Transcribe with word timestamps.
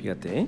Fíjate, 0.00 0.38
¿eh? 0.40 0.46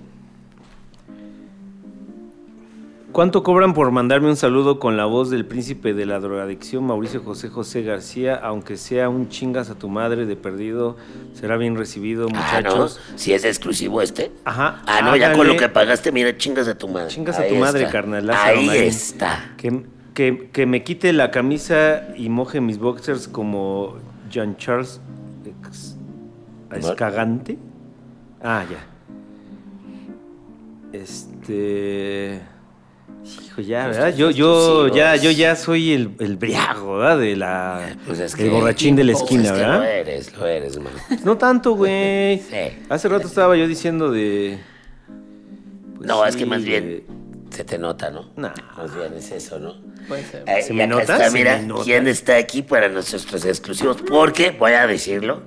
¿Cuánto 3.13 3.43
cobran 3.43 3.75
por 3.75 3.91
mandarme 3.91 4.29
un 4.29 4.37
saludo 4.37 4.79
con 4.79 4.97
la 4.97 5.05
voz 5.05 5.31
del 5.31 5.45
príncipe 5.45 5.93
de 5.95 6.07
la 6.07 6.21
drogadicción, 6.21 6.85
Mauricio 6.85 7.21
José 7.21 7.49
José 7.49 7.83
García? 7.83 8.37
Aunque 8.37 8.77
sea 8.77 9.09
un 9.09 9.29
chingas 9.29 9.69
a 9.69 9.75
tu 9.75 9.89
madre 9.89 10.27
de 10.27 10.37
perdido, 10.37 10.97
será 11.35 11.57
bien 11.57 11.77
recibido, 11.77 12.29
Ah, 12.29 12.33
¿no? 12.33 12.39
muchachos. 12.39 13.01
Si 13.17 13.33
es 13.33 13.45
exclusivo 13.45 14.01
este. 14.01 14.31
Ajá. 14.45 14.83
Ah, 14.87 15.01
no, 15.03 15.17
ya 15.17 15.33
con 15.33 15.49
lo 15.49 15.57
que 15.57 15.69
pagaste, 15.69 16.13
mira, 16.13 16.37
chingas 16.39 16.69
a 16.69 16.79
tu 16.79 16.87
madre. 16.87 17.09
Chingas 17.09 17.37
a 17.41 17.49
tu 17.49 17.57
madre, 17.57 17.89
carnal, 17.89 18.31
Ahí 18.31 18.67
Marín. 18.67 18.83
está. 18.85 19.55
Que, 19.57 19.83
que- 20.15 20.51
que 20.53 20.67
me 20.67 20.85
quite 20.85 21.13
la 21.13 21.33
camisa 21.33 22.05
y 22.17 22.29
moje 22.29 22.61
mis 22.61 22.79
boxers 22.79 23.27
como 23.27 23.97
Jean 24.31 24.57
Charles 24.57 25.01
ex- 25.45 25.97
Escagante. 26.73 27.59
Ah, 28.41 28.65
ya. 28.71 28.87
Este. 30.93 32.41
Hijo, 33.47 33.61
ya, 33.61 33.89
¿verdad? 33.89 34.15
Yo, 34.15 34.31
yo, 34.31 34.89
ya, 34.89 35.17
yo 35.17 35.31
ya 35.31 35.55
soy 35.57 35.93
el, 35.93 36.13
el 36.21 36.37
briago, 36.37 36.99
¿verdad? 36.99 37.19
De 37.19 37.37
la, 37.37 37.97
Pues 38.07 38.19
es 38.21 38.35
el 38.39 38.51
borrachín 38.51 38.97
de 38.97 39.05
la 39.05 39.13
pues 39.13 39.23
esquina, 39.23 39.43
es 39.45 39.53
que 39.53 39.59
Lo 39.59 39.67
¿verdad? 39.69 39.91
eres, 39.99 40.37
lo 40.37 40.47
eres, 40.47 40.79
man. 40.79 40.93
No 41.25 41.37
tanto, 41.37 41.73
güey. 41.77 42.39
Sí. 42.39 42.79
Hace 42.89 43.09
rato 43.09 43.27
estaba 43.27 43.57
yo 43.57 43.67
diciendo 43.69 44.11
de. 44.11 44.59
pues 45.97 46.07
no, 46.09 46.25
es 46.25 46.37
que 46.37 46.47
más 46.47 46.63
de- 46.63 46.69
bien 46.69 47.05
se 47.51 47.65
te 47.65 47.79
nota, 47.79 48.11
¿no? 48.11 48.31
Nah. 48.37 48.53
Más 48.77 48.95
bien 48.95 49.13
es 49.15 49.31
eso, 49.33 49.59
¿no? 49.59 49.75
Puede 50.09 50.25
ser. 50.25 50.45
Eh, 50.47 50.63
¿Se 50.63 50.73
me 50.73 50.85
acá 50.85 50.91
nota? 50.95 51.03
está, 51.03 51.31
¿Se 51.31 51.37
mira, 51.37 51.59
me 51.59 51.67
nota? 51.67 51.85
quién 51.85 52.07
está 52.09 52.37
aquí 52.37 52.63
para 52.63 52.89
nuestros 52.89 53.45
exclusivos. 53.45 53.99
Porque, 54.09 54.53
voy 54.53 54.73
a 54.73 54.87
decirlo, 54.87 55.43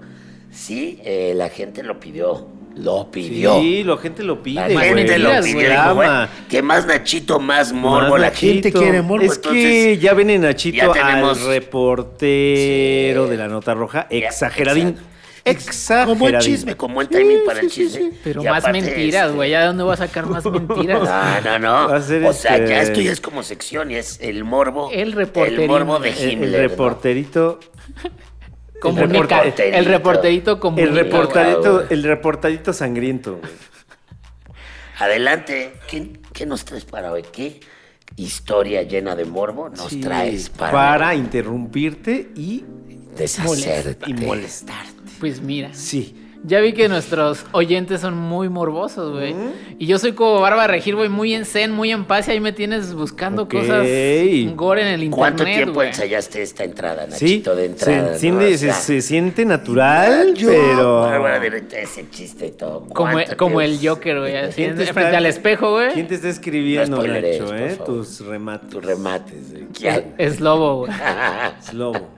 sí, 0.52 1.00
eh, 1.06 1.34
la 1.36 1.50
gente 1.50 1.82
lo 1.82 2.00
pidió. 2.00 2.48
Lo 2.76 3.12
pidió. 3.12 3.60
Sí, 3.62 3.84
la 3.84 3.98
gente 3.98 4.24
lo 4.24 4.36
la 4.36 4.42
pide, 4.42 4.62
gente 4.80 5.04
güey. 5.04 5.20
lo 5.20 5.30
pidió. 5.42 5.42
dijo, 5.42 5.94
güey, 5.94 6.08
Clama. 6.08 6.30
que 6.50 6.62
más 6.64 6.86
Nachito, 6.88 7.40
más 7.40 7.72
morbo. 7.72 8.10
Más 8.10 8.20
la 8.20 8.28
Nachito. 8.30 8.54
gente 8.54 8.72
quiere 8.74 9.02
morbo. 9.04 9.24
Es 9.26 9.38
que 9.38 9.98
ya 10.00 10.14
ven 10.16 10.30
en 10.32 10.42
Nachito 10.42 10.92
tenemos- 10.92 11.40
al 11.42 11.48
reportero 11.48 13.26
Sí. 13.26 13.30
de 13.32 13.38
la 13.38 13.48
nota 13.48 13.74
roja, 13.76 14.08
exageradín. 14.10 14.88
exacto. 14.90 15.10
Exageradín. 15.46 16.08
Como 16.16 16.20
buen 16.20 16.40
chisme, 16.40 16.78
como 16.78 16.94
buen 16.96 17.08
timing 17.08 17.40
para 17.46 17.60
el 17.60 17.70
chisme. 17.70 18.12
Pero 18.24 18.44
más 18.44 18.64
mentiras, 18.72 19.26
este, 19.26 19.36
güey. 19.36 19.52
¿Ya 19.52 19.60
de 19.62 19.66
dónde 19.68 19.84
voy 19.84 19.94
a 19.94 19.98
sacar 19.98 20.26
más 20.26 20.44
mentiras? 20.52 21.02
No, 21.04 21.42
no, 21.42 21.60
no. 21.60 21.90
Va 21.90 21.98
a 21.98 22.00
o 22.00 22.34
sea, 22.34 22.56
este- 22.58 22.70
ya 22.70 22.82
esto 22.82 23.02
ya 23.02 23.12
es 23.12 23.20
como 23.22 23.44
sección 23.44 23.92
y 23.92 23.96
es 23.96 24.20
el 24.22 24.46
morbo. 24.46 24.90
El 24.92 25.12
reporterino. 25.12 25.62
El 25.64 25.68
morbo 25.86 26.00
de 26.00 26.10
El, 26.12 26.18
el 26.18 26.32
Himmler. 26.32 26.72
¿no? 27.36 27.60
Reporterito. 28.84 29.40
Comunica. 29.40 29.64
El 29.64 29.74
El 29.76 29.86
reporterito. 29.86 30.52
El 30.52 30.60
güey. 30.60 30.88
reportadito, 31.04 31.90
el 31.90 32.04
reportadito 32.04 32.74
sangriento. 32.74 33.38
güey. 33.38 33.52
Adelante. 35.00 35.74
¿Qué, 35.90 36.14
qué 36.34 36.46
nos 36.46 36.66
traes 36.66 36.86
para 36.86 37.12
hoy? 37.12 37.24
¿Qué 37.32 37.60
historia 38.16 38.84
llena 38.84 39.16
de 39.16 39.26
morbo 39.26 39.70
nos 39.70 39.90
Sí, 39.90 40.00
traes 40.00 40.50
para, 40.50 40.72
para 40.72 41.16
interrumpirte 41.16 42.32
y, 42.36 42.64
deshacerte? 43.18 44.10
y 44.10 44.14
molestarte. 44.14 44.94
Pues 45.20 45.42
mira. 45.42 45.74
Sí. 45.74 46.20
Ya 46.46 46.60
vi 46.60 46.74
que 46.74 46.90
nuestros 46.90 47.46
oyentes 47.54 48.02
son 48.02 48.18
muy 48.18 48.50
morbosos, 48.50 49.14
güey. 49.14 49.34
Y 49.80 49.86
yo 49.88 49.98
soy 49.98 50.12
como 50.12 50.42
Barba 50.42 50.68
Regir, 50.68 50.94
güey, 50.94 51.08
muy 51.08 51.34
en 51.34 51.46
zen, 51.46 51.72
muy 51.72 51.92
en 51.92 52.04
paz. 52.04 52.28
Y 52.28 52.32
ahí 52.32 52.42
me 52.42 52.52
tienes 52.52 52.94
buscando 52.94 53.44
Ok. 53.44 53.54
cosas 53.54 53.88
gore 54.54 54.82
en 54.82 54.88
el 54.88 55.04
internet, 55.04 55.12
¿Cuánto 55.18 55.46
tiempo 55.46 55.82
ensayaste 55.84 56.42
esta 56.42 56.66
entrada, 56.66 57.06
Sí, 57.06 57.12
Nachito, 57.12 57.56
de 57.56 57.66
entrada? 57.68 58.08
se, 58.08 58.12
no? 58.12 58.18
siente, 58.20 58.56
O 58.56 58.58
sea, 58.58 58.74
se, 58.74 59.02
se 59.02 59.08
siente 59.08 59.46
natural, 59.46 60.34
yo, 60.34 60.50
pero... 60.50 61.02
Bárbara, 61.04 61.40
de- 61.40 61.64
ese 61.82 62.10
chiste 62.10 62.48
y 62.48 62.52
todo. 62.52 62.88
Como, 62.94 63.14
¿Cuánto 63.14 63.38
como 63.38 63.62
el 63.62 63.80
Joker, 63.82 64.20
güey. 64.20 64.36
Así, 64.36 64.56
¿Quién 64.56 64.72
te 64.76 64.84
frente 64.84 65.02
está- 65.04 65.18
al 65.18 65.26
espejo, 65.26 65.72
güey. 65.72 65.94
¿Quién 65.94 66.08
te 66.08 66.16
está 66.16 66.28
escribiendo, 66.28 66.98
No 66.98 67.04
Nacho, 67.08 67.56
eh? 67.56 67.78
Tus 67.86 68.20
remates. 68.26 68.70
Tus 68.70 68.84
remates. 68.84 69.54
¿eh? 69.54 69.68
¿Quién? 69.74 70.14
Es 70.18 70.42
lobo, 70.42 70.80
güey. 70.80 70.92
Es 71.62 71.74
lobo. 71.74 72.10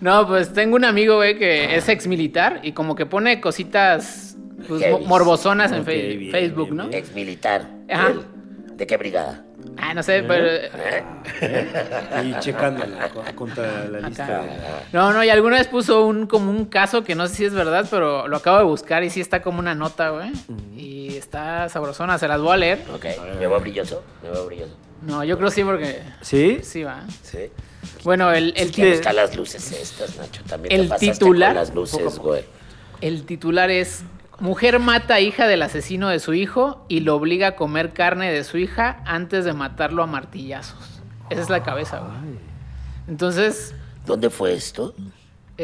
No, 0.00 0.26
pues 0.26 0.52
tengo 0.52 0.76
un 0.76 0.84
amigo, 0.84 1.16
güey, 1.16 1.38
que 1.38 1.76
es 1.76 1.88
ex 1.88 2.06
militar 2.06 2.60
y 2.62 2.72
como 2.72 2.94
que 2.94 3.06
pone 3.06 3.40
cositas 3.40 4.36
pues, 4.66 4.82
morbosonas 5.06 5.72
en 5.72 5.80
Ok, 5.80 5.86
fe- 5.86 6.16
bien, 6.16 6.32
Facebook, 6.32 6.70
bien, 6.70 6.76
¿no? 6.76 6.88
Ex 6.90 7.14
militar. 7.14 7.68
Ajá. 7.90 8.12
¿De 8.74 8.86
qué 8.86 8.96
brigada? 8.96 9.44
Ah, 9.76 9.92
no 9.92 10.02
sé, 10.02 10.22
pero... 10.26 10.46
Y 12.24 12.34
checándola 12.40 13.08
co- 13.10 13.22
contra 13.34 13.84
la 13.88 14.08
lista. 14.08 14.42
No, 14.92 15.12
no, 15.12 15.22
y 15.22 15.28
alguna 15.28 15.58
vez 15.58 15.66
puso 15.68 16.06
un 16.06 16.26
como 16.26 16.50
un 16.50 16.64
caso 16.66 17.04
que 17.04 17.14
no 17.14 17.26
sé 17.28 17.34
si 17.34 17.44
es 17.44 17.52
verdad, 17.54 17.86
pero 17.90 18.26
lo 18.26 18.36
acabo 18.38 18.58
de 18.58 18.64
buscar 18.64 19.04
y 19.04 19.10
sí 19.10 19.20
está 19.20 19.42
como 19.42 19.58
una 19.58 19.74
nota, 19.74 20.10
güey. 20.10 20.30
Y 20.76 21.16
está 21.16 21.68
sabrosona, 21.68 22.18
se 22.18 22.26
las 22.28 22.40
voy 22.40 22.54
a 22.54 22.56
leer. 22.56 22.78
Ok. 22.94 23.04
¿Me 23.38 23.46
veo 23.46 23.60
brilloso? 23.60 24.02
¿Me 24.22 24.30
veo 24.30 24.46
brilloso? 24.46 24.74
No, 25.02 25.24
yo 25.24 25.36
creo 25.38 25.50
sí 25.50 25.62
porque 25.64 26.00
¿Sí? 26.22 26.60
sí 26.62 26.82
va. 26.82 27.02
Sí. 27.22 27.50
Bueno, 28.04 28.30
el, 28.32 28.52
el, 28.56 28.70
¿Quién 28.72 28.88
ti- 28.88 28.92
busca 28.96 29.12
las 29.12 29.36
luces 29.36 29.72
estas, 29.72 30.16
Nacho? 30.16 30.42
También 30.46 30.72
El 30.74 30.82
te 30.82 30.88
pasaste 30.88 31.12
titular- 31.12 31.50
con 31.50 31.56
las 31.56 31.74
luces, 31.74 32.18
güey. 32.18 32.44
el 33.00 33.24
titular 33.24 33.70
es 33.70 34.02
Mujer 34.38 34.78
mata 34.78 35.14
a 35.16 35.20
hija 35.20 35.46
del 35.46 35.60
asesino 35.60 36.08
de 36.08 36.18
su 36.18 36.32
hijo 36.32 36.84
y 36.88 37.00
lo 37.00 37.14
obliga 37.14 37.48
a 37.48 37.56
comer 37.56 37.92
carne 37.92 38.32
de 38.32 38.42
su 38.44 38.56
hija 38.56 39.02
antes 39.04 39.44
de 39.44 39.52
matarlo 39.52 40.02
a 40.02 40.06
martillazos. 40.06 40.78
Esa 41.28 41.42
es 41.42 41.50
la 41.50 41.62
cabeza, 41.62 41.98
güey. 41.98 42.38
Entonces, 43.06 43.74
¿Dónde 44.06 44.30
fue 44.30 44.54
esto? 44.54 44.94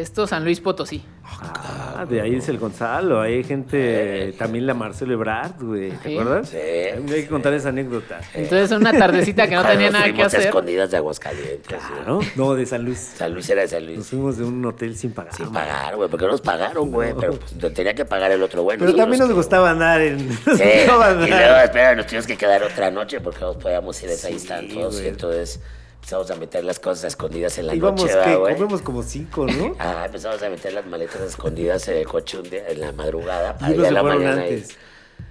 Esto 0.00 0.26
San 0.26 0.44
Luis 0.44 0.60
Potosí. 0.60 1.02
Ah, 1.24 2.04
de 2.08 2.20
ahí 2.20 2.36
es 2.36 2.48
el 2.48 2.58
Gonzalo. 2.58 3.20
Hay 3.20 3.42
gente, 3.42 4.34
también 4.38 4.66
la 4.66 4.74
Marcelo 4.74 5.14
Ebrard, 5.14 5.60
güey. 5.60 5.90
¿Te 5.90 6.08
Sí. 6.10 6.18
acuerdas? 6.18 6.48
Sí. 6.50 6.56
Hay 6.56 7.02
que 7.22 7.26
contar 7.28 7.52
esa 7.54 7.70
anécdota. 7.70 8.20
Entonces, 8.34 8.70
una 8.70 8.92
tardecita 8.92 9.48
que 9.48 9.54
no 9.56 9.64
tenía 9.64 9.90
nada 9.90 10.12
que 10.12 10.22
a 10.22 10.26
hacer. 10.26 10.40
escondidas 10.42 10.90
de 10.90 10.96
Aguascalientes. 10.98 11.66
güey. 11.68 12.02
Claro. 12.04 12.20
No, 12.36 12.54
de 12.54 12.66
San 12.66 12.84
Luis. 12.84 12.98
San 13.16 13.32
Luis 13.32 13.48
era 13.50 13.62
de 13.62 13.68
San 13.68 13.84
Nos 13.86 13.94
Luis. 13.96 14.06
fuimos 14.08 14.36
de 14.38 14.44
un 14.44 14.64
hotel 14.64 14.96
sin 14.96 15.12
pagar. 15.12 15.34
Sin 15.34 15.52
pagar, 15.52 15.96
güey. 15.96 16.08
porque 16.08 16.26
nos 16.26 16.40
pagaron, 16.40 16.90
güey? 16.90 17.12
Pero 17.18 17.32
pues, 17.34 17.56
nos 17.56 17.72
tenía 17.74 17.94
que 17.94 18.04
pagar 18.04 18.30
el 18.30 18.42
otro 18.42 18.62
bueno. 18.62 18.84
Pero 18.84 18.96
también 18.96 19.18
nos 19.20 19.28
que- 19.28 19.34
gustaba 19.34 19.70
andar 19.70 20.00
en. 20.00 20.28
nos 20.28 20.36
Sí, 20.58 20.64
gustaba 20.86 21.12
y 21.12 21.28
luego, 21.30 21.56
espera, 21.64 21.94
nos 21.96 22.06
tuvimos 22.06 22.26
que 22.26 22.36
quedar 22.36 22.62
otra 22.62 22.90
noche 22.90 23.20
porque 23.20 23.40
no 23.40 23.54
podíamos 23.58 24.00
ir 24.02 24.10
esa 24.10 24.28
Sí, 24.28 24.34
instantes. 24.34 24.76
güey. 24.92 25.04
Y 25.04 25.08
entonces 25.08 25.60
empezamos 26.06 26.30
a 26.30 26.36
meter 26.36 26.62
las 26.64 26.78
cosas 26.78 27.02
escondidas 27.04 27.58
en 27.58 27.66
la 27.66 27.74
Íbamos, 27.74 28.02
noche, 28.02 28.14
¿qué? 28.24 28.34
Comemos 28.36 28.80
como 28.82 29.02
cinco, 29.02 29.44
¿no? 29.44 29.74
Ah, 29.80 30.04
empezamos 30.06 30.40
a 30.40 30.48
meter 30.48 30.72
las 30.72 30.86
maletas 30.86 31.20
escondidas 31.20 31.88
en 31.88 31.96
el 31.96 32.06
coche 32.06 32.38
un 32.38 32.48
día, 32.48 32.62
en 32.68 32.80
la 32.80 32.92
madrugada. 32.92 33.56
Y 33.56 33.60
Para 33.60 33.72
ir 33.72 33.78
unos 33.80 33.88
a 33.88 33.90
la 33.92 34.02
mañana. 34.04 34.46
y- 34.48 34.54
antes. 34.54 34.76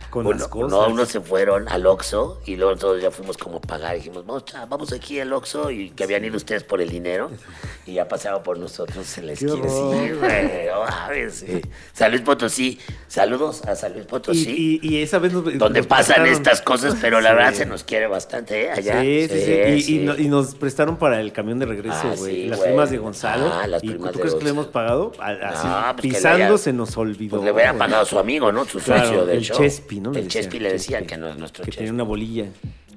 Con 0.09 0.25
Uno- 0.28 0.38
las 0.38 0.47
cosas. 0.47 0.72
No, 0.72 0.88
unos 0.88 1.09
se 1.09 1.19
fueron 1.19 1.68
al 1.68 1.85
Oxxo 1.85 2.40
y 2.46 2.56
luego 2.56 2.78
todos 2.78 3.01
ya 3.01 3.12
fuimos 3.12 3.38
como 3.38 3.57
a 3.57 3.62
pagar. 3.62 3.96
Dijimos, 3.96 4.25
vamos, 4.25 4.46
cha, 4.46 4.66
vamos 4.66 4.94
aquí 4.94 5.19
al 5.19 5.34
Oxxo 5.34 5.72
y 5.72 5.90
que 5.90 6.06
habían 6.06 6.23
ido 6.23 6.38
ustedes 6.38 6.63
por 6.63 6.79
el 6.79 6.90
dinero 6.90 7.29
y 7.85 7.96
ya 7.96 8.07
pasaban 8.07 8.41
por 8.41 8.57
nosotros 8.57 9.18
en 9.18 9.28
la 9.28 9.34
esquina. 9.34 9.51
Sí, 9.68 10.12
güey, 10.13 11.29
sí. 11.31 11.62
San 11.94 12.12
Luis 12.12 12.22
Potosí. 12.23 12.79
Saludos 13.07 13.63
a 13.66 13.75
San 13.75 13.94
Luis 13.94 14.06
Potosí. 14.06 14.79
Y, 14.81 14.88
y, 14.88 14.96
y 15.00 15.01
esa 15.01 15.19
vez 15.19 15.34
nos. 15.34 15.44
donde 15.57 15.79
nos 15.79 15.88
pasan 15.88 16.23
prestaron- 16.23 16.28
estas 16.31 16.62
cosas, 16.62 16.96
pero 17.02 17.19
la 17.19 17.31
Sí. 17.31 17.35
verdad 17.35 17.53
se 17.53 17.66
nos 17.66 17.84
quiere 17.84 18.07
bastante, 18.07 18.66
¿eh? 18.66 18.72
Allá. 18.72 19.02
Sí, 19.02 19.28
sí, 19.29 19.41
sí. 19.41 19.52
Y, 19.75 19.81
sí. 19.81 19.96
y 20.02 20.06
no- 20.06 20.16
y 20.17 20.28
nos 20.29 20.56
prestaron 20.56 20.97
para 20.97 21.19
el 21.19 21.34
camión 21.34 21.59
de 21.59 21.66
regreso, 21.66 21.97
Ah, 22.03 22.13
güey. 22.17 22.47
las 22.47 22.59
güey. 22.59 22.69
primas 22.72 22.90
de 22.90 22.97
Gonzalo. 23.00 23.52
Ah, 23.53 23.67
las 23.67 23.84
¿Y 23.84 23.90
primas 23.90 24.12
tú 24.12 24.17
de 24.19 24.22
crees 24.23 24.35
que 24.35 24.44
le 24.46 24.50
hemos 24.52 24.67
pagado? 24.67 25.12
Así, 25.19 25.67
No, 25.67 25.96
pues 25.97 26.13
pisando 26.13 26.46
haya- 26.46 26.57
se 26.57 26.72
nos 26.73 26.96
olvidó. 26.97 27.31
Pues 27.31 27.44
le 27.44 27.52
hubiera 27.52 27.73
pagado 27.78 28.03
a 28.03 28.06
su 28.06 28.17
amigo, 28.19 28.52
¿no? 28.52 28.63
Su 28.66 28.79
Claro, 28.79 29.06
socio, 29.06 29.25
de 29.25 29.38
hecho. 29.38 29.53
Chespi, 29.77 29.99
¿no? 29.99 30.11
El 30.13 30.27
Chespi 30.27 30.59
le 30.59 30.71
decían 30.71 31.01
Chespi, 31.01 31.13
que 31.15 31.17
no 31.17 31.27
es 31.29 31.37
nuestro 31.37 31.63
Que 31.63 31.71
Chespi. 31.71 31.77
tenía 31.85 31.93
una 31.93 32.03
bolilla. 32.03 32.45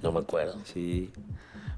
No 0.03 0.13
me 0.13 0.21
acuerdo. 0.21 0.57
Sí. 0.65 1.11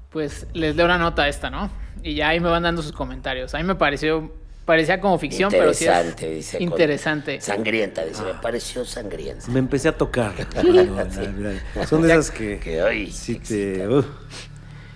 Pues 0.09 0.45
les 0.53 0.75
leo 0.75 0.85
una 0.85 0.97
nota 0.97 1.23
a 1.23 1.27
esta, 1.29 1.49
¿no? 1.49 1.69
Y 2.03 2.15
ya 2.15 2.29
ahí 2.29 2.39
me 2.39 2.49
van 2.49 2.63
dando 2.63 2.81
sus 2.81 2.91
comentarios. 2.91 3.53
A 3.55 3.57
mí 3.59 3.63
me 3.63 3.75
pareció, 3.75 4.31
parecía 4.65 4.99
como 4.99 5.17
ficción, 5.17 5.49
pero 5.51 5.73
sí 5.73 5.85
Interesante, 5.85 6.29
es 6.31 6.35
dice. 6.37 6.63
interesante. 6.63 7.41
Sangrienta, 7.41 8.03
dice. 8.05 8.21
Me 8.23 8.33
pareció 8.35 8.83
sangrienta. 8.85 9.47
Me 9.49 9.59
empecé 9.59 9.87
a 9.87 9.97
tocar. 9.97 10.33
No, 10.63 10.63
no, 10.63 11.05
no. 11.05 11.87
Son 11.87 12.01
de 12.01 12.09
esas 12.11 12.31
que. 12.31 12.59
Que 12.59 12.81
hoy. 12.83 13.11
Sí 13.11 13.35
te. 13.39 13.87
uf. 13.87 14.05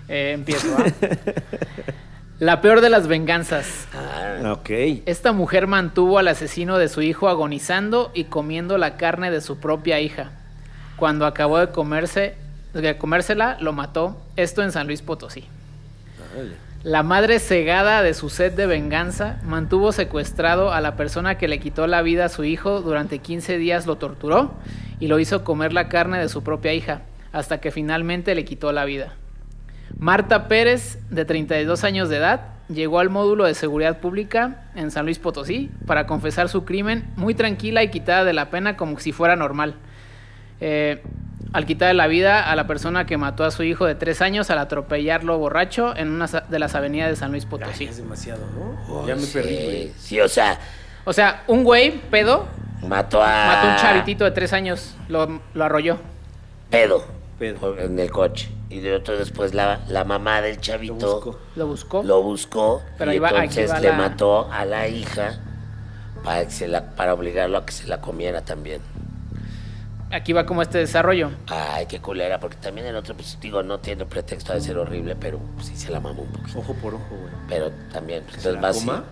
Eh, 0.08 0.32
empiezo, 0.34 0.68
¿va? 0.72 0.84
La 2.38 2.60
peor 2.60 2.80
de 2.82 2.90
las 2.90 3.06
venganzas. 3.08 3.86
Ah, 4.06 4.52
Ok. 4.52 4.70
Esta 5.06 5.32
mujer 5.32 5.66
mantuvo 5.66 6.18
al 6.18 6.28
asesino 6.28 6.78
de 6.78 6.88
su 6.88 7.02
hijo 7.02 7.28
agonizando 7.28 8.10
y 8.14 8.24
comiendo 8.24 8.78
la 8.78 8.96
carne 8.96 9.30
de 9.30 9.40
su 9.40 9.58
propia 9.58 10.00
hija. 10.00 10.30
Cuando 10.96 11.26
acabó 11.26 11.58
de 11.58 11.70
comerse, 11.70 12.34
de 12.72 12.96
comérsela, 12.96 13.56
lo 13.60 13.72
mató. 13.72 14.16
Esto 14.36 14.62
en 14.62 14.72
San 14.72 14.86
Luis 14.86 15.02
Potosí. 15.02 15.44
La 16.82 17.02
madre 17.02 17.40
cegada 17.40 18.02
de 18.02 18.14
su 18.14 18.28
sed 18.30 18.52
de 18.52 18.66
venganza 18.66 19.40
mantuvo 19.42 19.90
secuestrado 19.92 20.72
a 20.72 20.80
la 20.80 20.94
persona 20.94 21.36
que 21.36 21.48
le 21.48 21.58
quitó 21.58 21.86
la 21.86 22.02
vida 22.02 22.26
a 22.26 22.28
su 22.28 22.44
hijo 22.44 22.80
durante 22.80 23.18
15 23.18 23.58
días, 23.58 23.86
lo 23.86 23.96
torturó 23.96 24.52
y 25.00 25.08
lo 25.08 25.18
hizo 25.18 25.42
comer 25.42 25.72
la 25.72 25.88
carne 25.88 26.18
de 26.18 26.28
su 26.28 26.44
propia 26.44 26.72
hija, 26.74 27.02
hasta 27.32 27.58
que 27.58 27.70
finalmente 27.72 28.34
le 28.34 28.44
quitó 28.44 28.70
la 28.72 28.84
vida. 28.84 29.14
Marta 29.98 30.48
Pérez, 30.48 30.98
de 31.10 31.24
32 31.24 31.84
años 31.84 32.08
de 32.08 32.16
edad, 32.18 32.40
llegó 32.68 32.98
al 33.00 33.10
módulo 33.10 33.44
de 33.44 33.54
seguridad 33.54 33.98
pública 33.98 34.64
en 34.74 34.90
San 34.90 35.04
Luis 35.04 35.18
Potosí 35.18 35.70
para 35.86 36.06
confesar 36.06 36.48
su 36.48 36.64
crimen 36.64 37.04
muy 37.16 37.34
tranquila 37.34 37.82
y 37.82 37.90
quitada 37.90 38.24
de 38.24 38.32
la 38.32 38.50
pena 38.50 38.76
como 38.76 38.98
si 38.98 39.12
fuera 39.12 39.36
normal. 39.36 39.74
Eh, 40.60 41.02
al 41.52 41.64
quitarle 41.64 41.94
la 41.94 42.06
vida 42.08 42.50
a 42.50 42.56
la 42.56 42.66
persona 42.66 43.06
que 43.06 43.16
mató 43.16 43.44
a 43.44 43.50
su 43.50 43.62
hijo 43.62 43.86
de 43.86 43.94
tres 43.94 44.20
años 44.20 44.50
al 44.50 44.58
atropellarlo 44.58 45.38
borracho 45.38 45.96
en 45.96 46.08
una 46.10 46.26
de 46.26 46.58
las 46.58 46.74
avenidas 46.74 47.08
de 47.08 47.16
San 47.16 47.30
Luis 47.30 47.44
Ay, 47.44 47.50
Potosí. 47.50 47.84
es 47.84 47.96
demasiado, 47.96 48.42
¿no? 48.54 48.78
Oh, 48.94 49.06
ya 49.06 49.14
me 49.14 49.22
sí, 49.22 49.30
perdí, 49.32 49.54
güey. 49.64 49.92
Sí, 49.96 50.20
o 50.20 50.28
sea, 50.28 50.58
O 51.04 51.12
sea, 51.12 51.44
un 51.46 51.62
güey, 51.64 51.92
pedo, 52.10 52.46
mató 52.86 53.22
a. 53.22 53.46
mató 53.46 53.68
a 53.68 53.70
un 53.72 53.76
chavitito 53.78 54.24
de 54.24 54.32
tres 54.32 54.52
años, 54.52 54.94
lo, 55.08 55.40
lo 55.54 55.64
arrolló. 55.64 55.98
Pedo. 56.68 57.04
Pedo. 57.38 57.78
En 57.78 57.98
el 57.98 58.10
coche. 58.10 58.50
Y 58.70 58.80
de 58.80 58.94
otro 58.94 59.16
después 59.16 59.54
la, 59.54 59.80
la 59.88 60.04
mamá 60.04 60.40
del 60.40 60.56
Lo 60.56 60.60
chavito. 60.60 61.38
Lo 61.54 61.66
buscó. 61.66 62.02
lo 62.02 62.22
buscó. 62.22 62.82
Pero 62.98 63.12
y 63.12 63.16
entonces 63.16 63.70
le 63.80 63.88
la- 63.90 63.96
mató 63.96 64.50
a 64.50 64.64
la 64.64 64.88
hija 64.88 65.38
para, 66.24 66.44
que 66.44 66.50
se 66.50 66.66
la, 66.66 66.90
para 66.96 67.14
obligarlo 67.14 67.58
a 67.58 67.66
que 67.66 67.72
se 67.72 67.86
la 67.86 68.00
comiera 68.00 68.42
también. 68.42 68.80
Aquí 70.10 70.32
va 70.32 70.46
como 70.46 70.62
este 70.62 70.78
desarrollo. 70.78 71.30
Ay, 71.48 71.86
qué 71.86 72.00
culera, 72.00 72.38
porque 72.38 72.56
también 72.56 72.86
el 72.86 72.94
otro, 72.96 73.14
pues 73.16 73.36
digo, 73.40 73.62
no 73.64 73.80
tiene 73.80 74.06
pretexto 74.06 74.52
de 74.52 74.60
ser 74.60 74.78
horrible, 74.78 75.16
pero 75.16 75.40
sí 75.60 75.76
se 75.76 75.90
la 75.90 75.98
mamó 76.00 76.22
un 76.22 76.28
poquito. 76.28 76.58
Ojo 76.60 76.74
por 76.74 76.94
ojo, 76.94 77.04
güey. 77.10 77.32
Pero 77.48 77.70
también, 77.92 78.22
pues, 78.22 78.40
¿Se 78.42 78.50
entonces 78.50 78.88
va 78.88 78.94
así. 78.96 79.02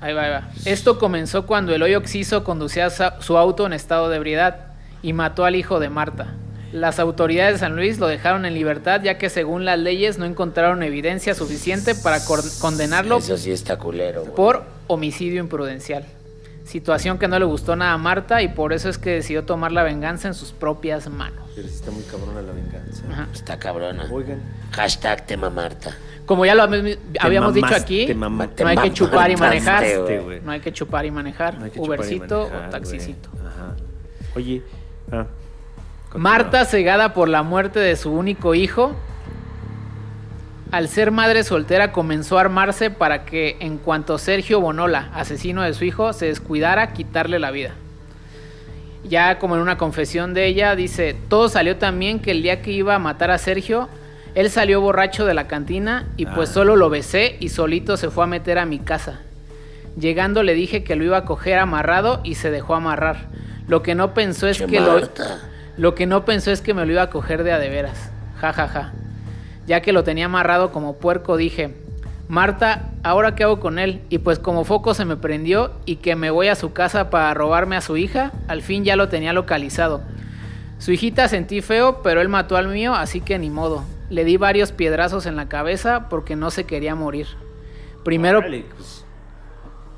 Ahí 0.00 0.12
va, 0.14 0.22
ahí 0.22 0.30
va. 0.30 0.48
Esto 0.64 0.98
comenzó 0.98 1.46
cuando 1.46 1.74
Eloy 1.74 1.94
Oxiso 1.96 2.44
conducía 2.44 2.90
su 2.90 3.36
auto 3.36 3.66
en 3.66 3.72
estado 3.72 4.08
de 4.08 4.16
ebriedad 4.16 4.66
y 5.02 5.12
mató 5.12 5.44
al 5.44 5.56
hijo 5.56 5.80
de 5.80 5.88
Marta. 5.90 6.28
Las 6.74 6.98
autoridades 6.98 7.52
de 7.54 7.58
San 7.60 7.76
Luis 7.76 8.00
lo 8.00 8.08
dejaron 8.08 8.44
en 8.46 8.52
libertad 8.54 9.00
ya 9.00 9.16
que 9.16 9.30
según 9.30 9.64
las 9.64 9.78
leyes 9.78 10.18
no 10.18 10.24
encontraron 10.24 10.82
evidencia 10.82 11.32
suficiente 11.34 11.94
para 11.94 12.18
condenarlo 12.60 13.18
Eso 13.18 13.36
sí 13.36 13.52
está 13.52 13.78
culero. 13.78 14.22
güey. 14.22 14.34
por 14.34 14.64
homicidio 14.88 15.38
imprudencial. 15.40 16.04
Situación 16.64 17.18
que 17.18 17.28
no 17.28 17.38
le 17.38 17.44
gustó 17.44 17.76
nada 17.76 17.92
a 17.92 17.98
Marta 17.98 18.42
y 18.42 18.48
por 18.48 18.72
eso 18.72 18.88
es 18.88 18.98
que 18.98 19.10
decidió 19.10 19.44
tomar 19.44 19.70
la 19.70 19.84
venganza 19.84 20.26
en 20.26 20.34
sus 20.34 20.50
propias 20.50 21.08
manos. 21.08 21.48
Pero 21.54 21.68
sí 21.68 21.74
está 21.74 21.92
muy 21.92 22.02
cabrona 22.02 22.42
la 22.42 22.52
venganza. 22.52 23.04
Ajá. 23.08 23.28
Está 23.32 23.56
cabrona. 23.58 24.08
Oigan. 24.10 24.40
Hashtag 24.72 25.26
tema 25.26 25.50
Marta. 25.50 25.96
Como 26.26 26.44
ya 26.44 26.56
lo 26.56 26.62
habíamos- 26.64 26.98
habíamos 27.20 27.54
dicho 27.54 27.66
mamaste, 27.66 27.84
aquí, 27.84 28.06
te 28.06 28.14
mamaste, 28.16 28.64
no 28.64 28.70
hay 28.70 28.76
que 28.76 28.80
mamaste, 28.80 28.94
chupar 28.98 29.30
y 29.30 29.36
manejar. 29.36 29.84
güey. 30.00 30.18
güey. 30.18 30.40
No 30.40 30.50
hay 30.50 30.60
que 30.60 30.72
chupar 30.72 31.06
y 31.06 31.10
manejar. 31.12 31.56
No 31.58 31.66
hay 31.66 31.70
que 31.70 31.76
chupar 31.78 31.98
y 31.98 32.00
Ubercito 32.00 32.38
manejar, 32.48 32.66
o 32.66 32.70
taxicito. 32.72 33.28
Ajá. 33.46 33.76
Oye, 34.34 34.62
ah. 35.12 35.26
Marta, 36.14 36.64
cegada 36.64 37.12
por 37.12 37.28
la 37.28 37.42
muerte 37.42 37.80
de 37.80 37.96
su 37.96 38.12
único 38.12 38.54
hijo, 38.54 38.94
al 40.70 40.88
ser 40.88 41.10
madre 41.10 41.44
soltera 41.44 41.92
comenzó 41.92 42.38
a 42.38 42.42
armarse 42.42 42.90
para 42.90 43.24
que 43.24 43.56
en 43.60 43.78
cuanto 43.78 44.18
Sergio 44.18 44.60
Bonola, 44.60 45.10
asesino 45.14 45.62
de 45.62 45.74
su 45.74 45.84
hijo, 45.84 46.12
se 46.12 46.26
descuidara, 46.26 46.92
quitarle 46.92 47.38
la 47.38 47.50
vida. 47.50 47.74
Ya 49.08 49.38
como 49.38 49.56
en 49.56 49.60
una 49.62 49.76
confesión 49.76 50.34
de 50.34 50.46
ella, 50.46 50.74
dice, 50.76 51.16
todo 51.28 51.48
salió 51.48 51.76
también 51.76 52.20
que 52.20 52.30
el 52.30 52.42
día 52.42 52.62
que 52.62 52.70
iba 52.72 52.94
a 52.94 52.98
matar 52.98 53.30
a 53.30 53.38
Sergio, 53.38 53.88
él 54.34 54.50
salió 54.50 54.80
borracho 54.80 55.26
de 55.26 55.34
la 55.34 55.46
cantina 55.46 56.06
y 56.16 56.26
pues 56.26 56.50
Ah. 56.50 56.54
solo 56.54 56.74
lo 56.76 56.90
besé 56.90 57.36
y 57.40 57.50
solito 57.50 57.96
se 57.96 58.10
fue 58.10 58.24
a 58.24 58.28
meter 58.28 58.58
a 58.58 58.66
mi 58.66 58.78
casa. 58.78 59.20
Llegando 59.98 60.42
le 60.42 60.54
dije 60.54 60.82
que 60.82 60.96
lo 60.96 61.04
iba 61.04 61.18
a 61.18 61.24
coger 61.24 61.58
amarrado 61.58 62.20
y 62.24 62.34
se 62.36 62.50
dejó 62.50 62.74
amarrar. 62.74 63.28
Lo 63.68 63.82
que 63.82 63.94
no 63.94 64.12
pensó 64.14 64.48
es 64.48 64.58
Che, 64.58 64.66
que 64.66 64.80
Marta. 64.80 65.22
lo 65.24 65.53
que 65.94 66.06
no 66.06 66.24
pensó 66.24 66.50
es 66.50 66.60
que 66.60 66.74
me 66.74 66.84
lo 66.86 66.92
iba 66.92 67.02
a 67.02 67.10
coger 67.10 67.44
de 67.44 67.52
a 67.52 67.58
de 67.58 67.68
veras. 67.68 68.10
Ja, 68.40 68.52
ja, 68.52 68.68
ja. 68.68 68.92
Ya 69.66 69.80
que 69.80 69.92
lo 69.92 70.04
tenía 70.04 70.26
amarrado 70.26 70.72
como 70.72 70.96
puerco, 70.96 71.36
dije, 71.36 71.74
Marta, 72.28 72.90
¿ahora 73.02 73.34
qué 73.34 73.44
hago 73.44 73.60
con 73.60 73.78
él? 73.78 74.00
Y 74.08 74.18
pues 74.18 74.38
como 74.38 74.64
foco 74.64 74.94
se 74.94 75.04
me 75.04 75.16
prendió 75.16 75.72
y 75.84 75.96
que 75.96 76.16
me 76.16 76.30
voy 76.30 76.48
a 76.48 76.54
su 76.54 76.72
casa 76.72 77.10
para 77.10 77.34
robarme 77.34 77.76
a 77.76 77.80
su 77.80 77.96
hija, 77.96 78.32
al 78.48 78.62
fin 78.62 78.84
ya 78.84 78.96
lo 78.96 79.08
tenía 79.08 79.32
localizado. 79.32 80.02
Su 80.78 80.92
hijita 80.92 81.28
sentí 81.28 81.60
feo, 81.60 82.02
pero 82.02 82.20
él 82.20 82.28
mató 82.28 82.56
al 82.56 82.68
mío, 82.68 82.94
así 82.94 83.20
que 83.20 83.38
ni 83.38 83.50
modo. 83.50 83.84
Le 84.10 84.24
di 84.24 84.36
varios 84.36 84.72
piedrazos 84.72 85.26
en 85.26 85.36
la 85.36 85.48
cabeza 85.48 86.08
porque 86.08 86.36
no 86.36 86.50
se 86.50 86.64
quería 86.64 86.94
morir. 86.94 87.26
Primero, 88.04 88.42
pues, 88.42 89.04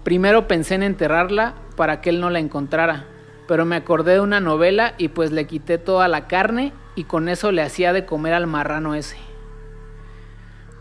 Primero 0.06 0.46
pensé 0.46 0.76
en 0.76 0.84
enterrarla 0.84 1.54
para 1.74 2.00
que 2.00 2.10
él 2.10 2.20
no 2.20 2.30
la 2.30 2.38
encontrara, 2.38 3.06
pero 3.46 3.64
me 3.64 3.76
acordé 3.76 4.14
de 4.14 4.20
una 4.20 4.40
novela 4.40 4.94
y 4.98 5.08
pues 5.08 5.32
le 5.32 5.46
quité 5.46 5.78
toda 5.78 6.08
la 6.08 6.26
carne 6.26 6.72
y 6.94 7.04
con 7.04 7.28
eso 7.28 7.52
le 7.52 7.62
hacía 7.62 7.92
de 7.92 8.04
comer 8.04 8.34
al 8.34 8.46
marrano 8.46 8.94
ese. 8.94 9.16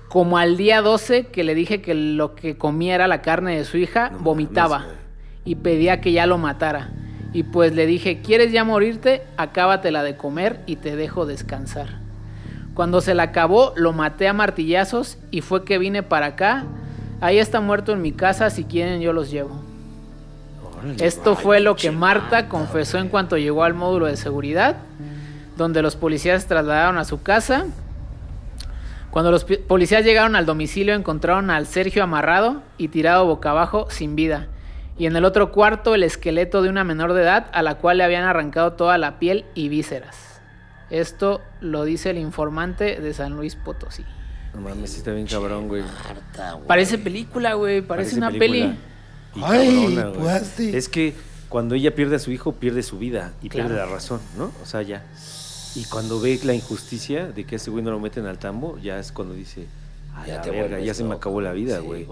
Como 0.09 0.37
al 0.37 0.57
día 0.57 0.81
12 0.81 1.27
que 1.27 1.43
le 1.43 1.55
dije 1.55 1.81
que 1.81 1.93
lo 1.93 2.35
que 2.35 2.57
comía 2.57 2.95
era 2.95 3.07
la 3.07 3.21
carne 3.21 3.57
de 3.57 3.65
su 3.65 3.77
hija, 3.77 4.11
No 4.11 4.19
vomitaba 4.19 4.85
y 5.43 5.55
pedía 5.55 6.01
que 6.01 6.11
ya 6.11 6.25
lo 6.25 6.37
matara. 6.37 6.91
Y 7.33 7.43
pues 7.43 7.75
le 7.75 7.85
dije, 7.85 8.21
¿quieres 8.21 8.51
ya 8.51 8.63
morirte? 8.63 9.23
Acábatela 9.35 10.03
de 10.03 10.15
comer 10.15 10.61
y 10.65 10.77
te 10.77 10.95
dejo 10.95 11.25
descansar. 11.25 11.99
Cuando 12.73 13.01
se 13.01 13.13
la 13.13 13.23
acabó, 13.23 13.73
lo 13.75 13.93
maté 13.93 14.27
a 14.27 14.33
martillazos 14.33 15.17
y 15.31 15.41
fue 15.41 15.65
que 15.65 15.77
vine 15.77 16.01
para 16.01 16.27
acá. 16.27 16.65
Ahí 17.19 17.37
está 17.37 17.59
muerto 17.59 17.91
en 17.91 18.01
mi 18.01 18.11
casa, 18.11 18.49
si 18.49 18.63
quieren 18.63 19.01
yo 19.01 19.11
los 19.11 19.31
llevo. 19.31 19.64
Esto 20.99 21.35
fue 21.35 21.59
lo 21.59 21.75
que 21.75 21.91
Marta 21.91 22.47
confesó 22.47 22.97
en 22.97 23.09
cuanto 23.09 23.37
llegó 23.37 23.63
al 23.63 23.73
módulo 23.73 24.05
de 24.05 24.17
seguridad, 24.17 24.77
donde 25.57 25.81
los 25.81 25.95
policías 25.95 26.43
se 26.43 26.49
trasladaron 26.49 26.97
a 26.97 27.05
su 27.05 27.21
casa. 27.21 27.65
Cuando 29.11 29.31
los 29.31 29.45
policías 29.45 30.03
llegaron 30.03 30.35
al 30.35 30.45
domicilio 30.45 30.93
encontraron 30.93 31.49
al 31.49 31.67
Sergio 31.67 32.03
amarrado 32.03 32.61
y 32.77 32.89
tirado 32.89 33.25
boca 33.25 33.51
abajo 33.51 33.87
sin 33.89 34.15
vida. 34.15 34.47
Y 34.97 35.05
en 35.07 35.15
el 35.15 35.25
otro 35.25 35.51
cuarto 35.51 35.95
el 35.95 36.03
esqueleto 36.03 36.61
de 36.61 36.69
una 36.69 36.83
menor 36.83 37.13
de 37.13 37.21
edad 37.21 37.47
a 37.53 37.61
la 37.61 37.75
cual 37.75 37.97
le 37.97 38.03
habían 38.03 38.23
arrancado 38.23 38.73
toda 38.73 38.97
la 38.97 39.19
piel 39.19 39.45
y 39.53 39.69
vísceras. 39.69 40.41
Esto 40.89 41.41
lo 41.61 41.83
dice 41.83 42.11
el 42.11 42.17
informante 42.17 42.99
de 43.01 43.13
San 43.13 43.35
Luis 43.35 43.55
Potosí. 43.55 44.05
No 44.53 44.61
mames, 44.61 44.95
está 44.95 45.11
bien 45.11 45.27
cabrón, 45.27 45.67
güey. 45.67 45.81
Marta, 45.81 46.53
güey. 46.53 46.67
Parece 46.67 46.97
película, 46.97 47.55
güey, 47.55 47.81
parece, 47.81 48.15
una 48.15 48.29
película. 48.29 48.67
peli. 48.67 48.79
Y 49.35 49.41
Ay, 49.43 49.95
cabrona, 49.95 50.13
pues 50.19 50.51
sí. 50.55 50.71
Es 50.75 50.87
que 50.89 51.13
cuando 51.49 51.75
ella 51.75 51.93
pierde 51.93 52.15
a 52.15 52.19
su 52.19 52.31
hijo, 52.31 52.53
pierde 52.53 52.83
su 52.83 52.97
vida 52.97 53.33
y 53.41 53.49
Claro. 53.49 53.69
pierde 53.69 53.85
la 53.85 53.91
razón, 53.91 54.19
¿no? 54.37 54.51
O 54.63 54.65
sea, 54.65 54.81
ya. 54.81 55.03
Y 55.75 55.83
cuando 55.85 56.19
ve 56.21 56.39
la 56.43 56.53
injusticia 56.53 57.27
de 57.27 57.43
que 57.45 57.55
a 57.55 57.57
ese 57.57 57.69
güey 57.69 57.83
no 57.83 57.91
lo 57.91 57.99
meten 57.99 58.25
al 58.25 58.37
tambo, 58.39 58.77
ya 58.81 58.97
es 58.99 59.11
cuando 59.11 59.33
dice, 59.33 59.67
ay, 60.15 60.29
Ya 60.29 60.35
la 60.37 60.41
te 60.41 60.51
verga, 60.51 60.79
ya 60.79 60.93
se 60.93 61.03
me 61.03 61.15
acabó 61.15 61.41
la 61.41 61.51
vida, 61.51 61.79
güey. 61.79 62.07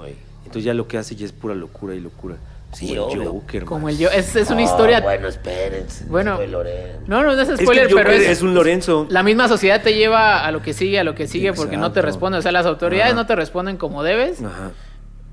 Entonces 0.46 0.64
ya 0.66 0.74
lo 0.74 0.88
que 0.88 0.98
hace 0.98 1.16
ya 1.16 1.26
es 1.26 1.32
pura 1.32 1.56
locura 1.56 1.96
y 1.96 2.00
locura. 2.02 2.36
Sí, 2.74 2.96
Como 2.96 3.12
el. 3.22 3.28
Joker, 3.28 3.66
Como 3.66 3.88
el 3.90 3.98
yo. 4.00 4.10
Es, 4.10 4.36
es 4.36 4.50
una 4.50 4.64
historia. 4.64 5.00
Bueno, 5.00 5.28
espérense. 5.28 6.06
Bueno. 6.06 6.40
No, 7.08 7.22
no, 7.22 7.36
no 7.36 7.40
es 7.40 7.48
Es 7.48 7.58
que 7.60 7.64
spoiler, 7.66 7.86
el 7.86 7.92
Joker 7.92 8.06
pero 8.08 8.18
es, 8.18 8.28
es 8.30 8.42
un 8.42 8.56
Lorenzo. 8.56 9.06
La 9.12 9.22
misma 9.22 9.48
sociedad 9.48 9.82
te 9.84 9.94
lleva 9.94 10.44
a 10.44 10.52
lo 10.52 10.62
que 10.64 10.74
sigue, 10.74 11.00
a 11.00 11.04
lo 11.04 11.14
que 11.14 11.28
sigue, 11.28 11.54
porque 11.54 11.78
no 11.78 11.92
te 11.92 12.00
Exacto. 12.00 12.06
responden. 12.08 12.40
O 12.40 12.42
sea, 12.42 12.52
las 12.52 12.66
autoridades 12.66 13.14
Ajá. 13.14 13.22
no 13.22 13.28
te 13.28 13.36
responden 13.36 13.78
como 13.78 14.02
debes 14.02 14.42
Ajá. 14.42 14.72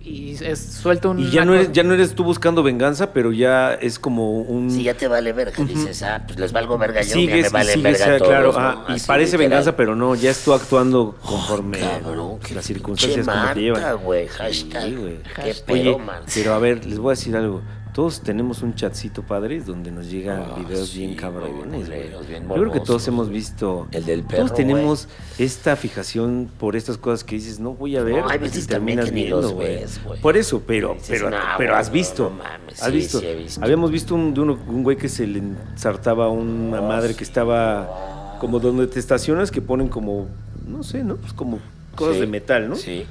Y 0.03 0.37
es 0.43 0.59
suelto 0.59 1.11
un. 1.11 1.19
Y 1.21 1.31
ya 1.31 1.45
no, 1.45 1.55
eres, 1.55 1.73
ya 1.73 1.83
no 1.83 1.93
eres 1.95 2.15
tú 2.15 2.25
buscando 2.25 2.63
venganza, 2.63 3.13
pero 3.13 3.33
ya 3.33 3.75
es 3.75 3.99
como 3.99 4.41
un... 4.41 4.71
Si 4.71 4.83
ya 4.83 4.95
te 4.95 5.09
vale 5.09 5.33
verga, 5.33 5.63
dices, 5.65 6.03
ah, 6.03 6.23
pues 6.27 6.39
les 6.39 6.53
valgo 6.53 6.79
verga 6.79 7.03
yo, 7.03 7.09
ya 7.09 7.15
Sigues 7.15 7.43
me 7.43 7.49
y 7.49 7.53
vale 7.53 7.73
sigues, 7.75 7.99
verga 7.99 8.15
ah, 8.15 8.19
todos, 8.19 8.29
claro, 8.29 8.53
¿no? 8.53 8.59
ah, 8.59 8.85
y 8.89 8.93
Así, 8.93 9.07
parece 9.07 9.33
literal. 9.33 9.51
venganza, 9.51 9.77
pero 9.77 9.95
no, 9.97 10.15
ya 10.15 10.31
es 10.31 10.43
tú 10.43 10.53
actuando 10.55 11.17
conforme 11.23 11.81
Cabrón, 11.81 12.39
qué 12.41 12.55
las 12.55 12.65
circunstancias 12.65 13.27
como 13.27 13.53
te 13.55 13.61
llevan. 13.61 13.97
güey, 13.99 14.27
hashtag. 14.29 14.85
Sí. 14.85 14.97
Qué 15.35 15.43
Hashtag. 15.43 15.65
pedo, 15.67 15.97
Oye, 15.97 16.05
man. 16.05 16.23
pero 16.35 16.55
a 16.55 16.59
ver, 16.59 16.87
les 16.87 16.99
voy 16.99 17.11
a 17.13 17.15
decir 17.17 17.37
algo. 17.37 17.61
Todos 18.01 18.23
tenemos 18.23 18.63
un 18.63 18.75
chatcito 18.75 19.21
padre 19.23 19.61
donde 19.61 19.91
nos 19.91 20.11
llegan 20.11 20.43
Ah, 20.43 20.55
videos 20.59 20.89
sí, 20.89 21.01
bien 21.01 21.17
cabrones, 21.17 21.87
güey. 21.87 22.09
Yo 22.49 22.55
creo 22.55 22.73
que 22.73 22.81
todos 22.81 23.07
hemos 23.09 23.29
visto. 23.29 23.89
El 23.93 24.07
del 24.07 24.23
perro, 24.23 24.45
Todos 24.47 24.55
tenemos 24.57 25.07
esta 25.37 25.77
fijación 25.77 26.49
por 26.59 26.77
estas 26.77 26.97
cosas 26.97 27.25
que 27.25 27.35
dices, 27.35 27.61
no 27.61 27.75
voy 27.75 27.99
a 27.99 28.03
ver. 28.03 28.25
hay 28.27 28.39
veces 28.39 28.65
y 28.65 28.69
terminas 28.69 29.11
viendo, 29.13 29.51
güey. 29.53 29.81
Por 30.23 30.39
eso, 30.39 30.63
pero, 30.67 30.95
Dices, 30.95 31.11
pero, 31.11 31.29
"No, 31.29 31.37
pero 31.59 31.77
has 31.77 31.89
no, 31.89 31.93
visto. 31.93 32.23
no 32.31 32.43
mames". 32.43 32.83
has 32.83 32.89
Sí, 32.89 32.97
visto. 32.97 33.21
sí 33.21 33.27
he 33.27 33.35
visto. 33.35 33.63
Habíamos 33.63 33.91
visto 33.91 34.15
un, 34.15 34.33
de 34.33 34.41
uno- 34.41 34.59
un 34.67 34.83
güey 34.83 34.97
que 34.97 35.11
se 35.11 35.27
le 35.27 35.41
ensartaba 35.41 36.25
a 36.25 36.29
una 36.31 36.81
madre 36.81 37.15
que 37.15 37.23
estaba 37.25 38.39
como 38.41 38.61
donde 38.61 38.87
te 38.87 38.99
estacionas 38.99 39.51
que 39.51 39.61
ponen 39.61 39.89
como, 39.89 40.27
no 40.67 40.83
sé, 40.85 41.05
¿no? 41.05 41.17
Pues 41.17 41.35
como 41.35 41.59
cosas 41.97 42.15
Sí, 42.15 42.21
de 42.23 42.27
metal, 42.29 42.67
¿no? 42.67 42.77
Sí. 42.77 43.05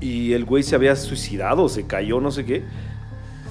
y 0.00 0.32
el 0.32 0.44
güey 0.44 0.64
se 0.64 0.74
había 0.74 0.96
suicidado, 0.96 1.68
se 1.68 1.86
cayó, 1.86 2.20
no 2.20 2.32
sé 2.32 2.44
qué. 2.44 2.64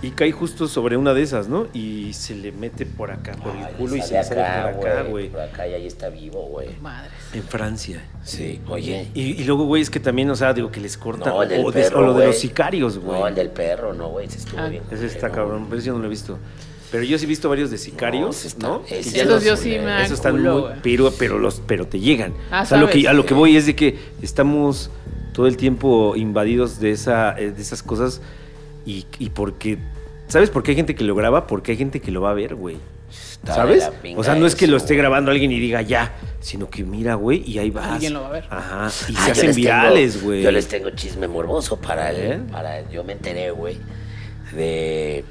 Y 0.04 0.12
cae 0.12 0.32
justo 0.34 0.68
sobre 0.68 0.98
una 0.98 1.14
de 1.14 1.22
esas, 1.24 1.48
¿no? 1.48 1.68
Y 1.74 2.12
se 2.14 2.36
le 2.36 2.52
mete 2.52 2.86
por 2.86 3.10
acá, 3.10 3.32
por 3.42 3.56
el 3.56 3.66
culo 3.78 3.96
y 3.96 4.02
se 4.02 4.14
le 4.16 4.24
sale 4.24 4.42
por 4.76 4.88
acá, 4.90 5.04
güey. 5.04 5.30
Por 5.30 5.40
acá 5.40 5.66
y 5.68 5.74
ahí 5.74 5.88
está 5.88 6.10
vivo, 6.10 6.44
güey. 6.48 6.68
Madres. 6.82 7.12
En 7.34 7.44
Francia. 7.44 8.04
Sí, 8.24 8.60
oye. 8.68 9.08
Y, 9.14 9.42
y 9.42 9.46
luego, 9.46 9.64
güey, 9.66 9.82
es 9.82 9.90
que 9.90 10.02
también, 10.02 10.30
o 10.30 10.36
sea, 10.36 10.54
digo 10.54 10.70
que 10.72 10.82
les 10.82 10.98
cortan. 10.98 11.30
No, 11.34 11.42
el 11.42 11.50
del 11.50 11.66
o, 11.66 11.72
de- 11.72 11.82
perro, 11.84 12.00
o 12.00 12.02
lo 12.02 12.14
de 12.16 12.28
los 12.28 12.38
sicarios, 12.38 12.98
güey. 13.00 13.18
No, 13.20 13.28
el 13.28 13.34
del 13.36 13.50
perro, 13.50 13.94
no, 13.94 14.10
güey. 14.10 14.28
Ese 14.28 14.40
estuvo 14.40 14.60
Ah. 14.60 14.68
bien. 14.68 14.84
Ese 14.92 15.06
está 15.06 15.30
cabrón, 15.32 15.66
pero 15.70 15.80
ese 15.80 15.88
yo 15.88 15.94
no 15.94 16.00
lo 16.00 16.06
he 16.06 16.10
visto. 16.10 16.38
Pero 16.92 17.06
yo 17.06 17.18
sí 17.18 17.24
he 17.24 17.28
visto 17.28 17.48
varios 17.50 17.72
de 17.72 17.78
sicarios, 17.78 18.44
está- 18.46 18.68
¿no? 18.68 18.86
ya 18.86 18.98
Esos 18.98 19.26
los- 19.26 19.44
yo 19.46 19.56
sí 19.58 19.70
me 19.70 19.86
da 19.86 20.04
Esos 20.04 20.20
están 20.20 20.34
culo, 20.36 20.60
muy, 20.60 20.70
pero, 20.84 21.12
pero 21.18 21.40
los, 21.40 21.62
pero 21.66 21.88
te 21.88 22.00
llegan. 22.02 22.34
Ah, 22.52 22.64
o 22.64 22.66
sea, 22.66 22.78
lo 22.78 22.90
que, 22.90 23.08
a 23.08 23.14
lo 23.14 23.26
que 23.26 23.34
voy 23.34 23.56
es 23.56 23.66
de 23.66 23.76
que 23.76 23.98
estamos 24.22 24.92
todo 25.32 25.48
el 25.48 25.56
tiempo 25.58 26.14
invadidos 26.18 26.80
de 26.82 26.92
esa, 26.92 27.40
eh, 27.40 27.52
de 27.52 27.62
esas 27.62 27.82
cosas 27.82 28.22
y, 28.86 29.06
y 29.18 29.30
porque, 29.32 29.80
¿sabes 30.34 30.50
por 30.50 30.64
qué 30.64 30.72
hay 30.72 30.76
gente 30.76 30.96
que 30.96 31.04
lo 31.04 31.16
graba? 31.16 31.48
Porque 31.48 31.72
hay 31.72 31.78
gente 31.78 32.02
que 32.02 32.12
lo 32.12 32.22
va 32.22 32.32
a 32.32 32.34
ver, 32.34 32.56
güey. 32.56 32.78
Está 33.10 33.56
¿Sabes? 33.56 33.90
O 34.16 34.24
sea, 34.24 34.36
no 34.36 34.46
es 34.48 34.56
que 34.56 34.68
lo 34.68 34.78
esté 34.78 34.96
grabando 34.96 35.30
alguien 35.32 35.52
y 35.52 35.60
diga 35.60 35.82
ya, 35.82 36.14
sino 36.40 36.70
que 36.70 36.84
mira, 36.84 37.16
güey, 37.16 37.44
y 37.50 37.60
ahí 37.60 37.70
vas. 37.70 37.88
Alguien 37.88 38.14
lo 38.14 38.22
va 38.22 38.28
a 38.28 38.32
ver. 38.32 38.46
Ajá. 38.50 38.78
Y 38.78 38.86
Ah, 38.86 38.90
se 38.90 39.14
yo 39.14 39.32
hacen 39.32 39.56
virales, 39.56 40.24
güey. 40.24 40.42
Yo 40.42 40.52
les 40.52 40.68
tengo 40.68 40.90
chisme 40.92 41.28
morboso 41.28 41.80
para 41.80 42.12
¿Eh? 42.12 42.34
él. 42.34 42.42
Para, 42.52 42.90
yo 42.90 43.04
me 43.04 43.14
enteré, 43.14 43.52
güey, 43.52 43.78
de. 44.54 45.24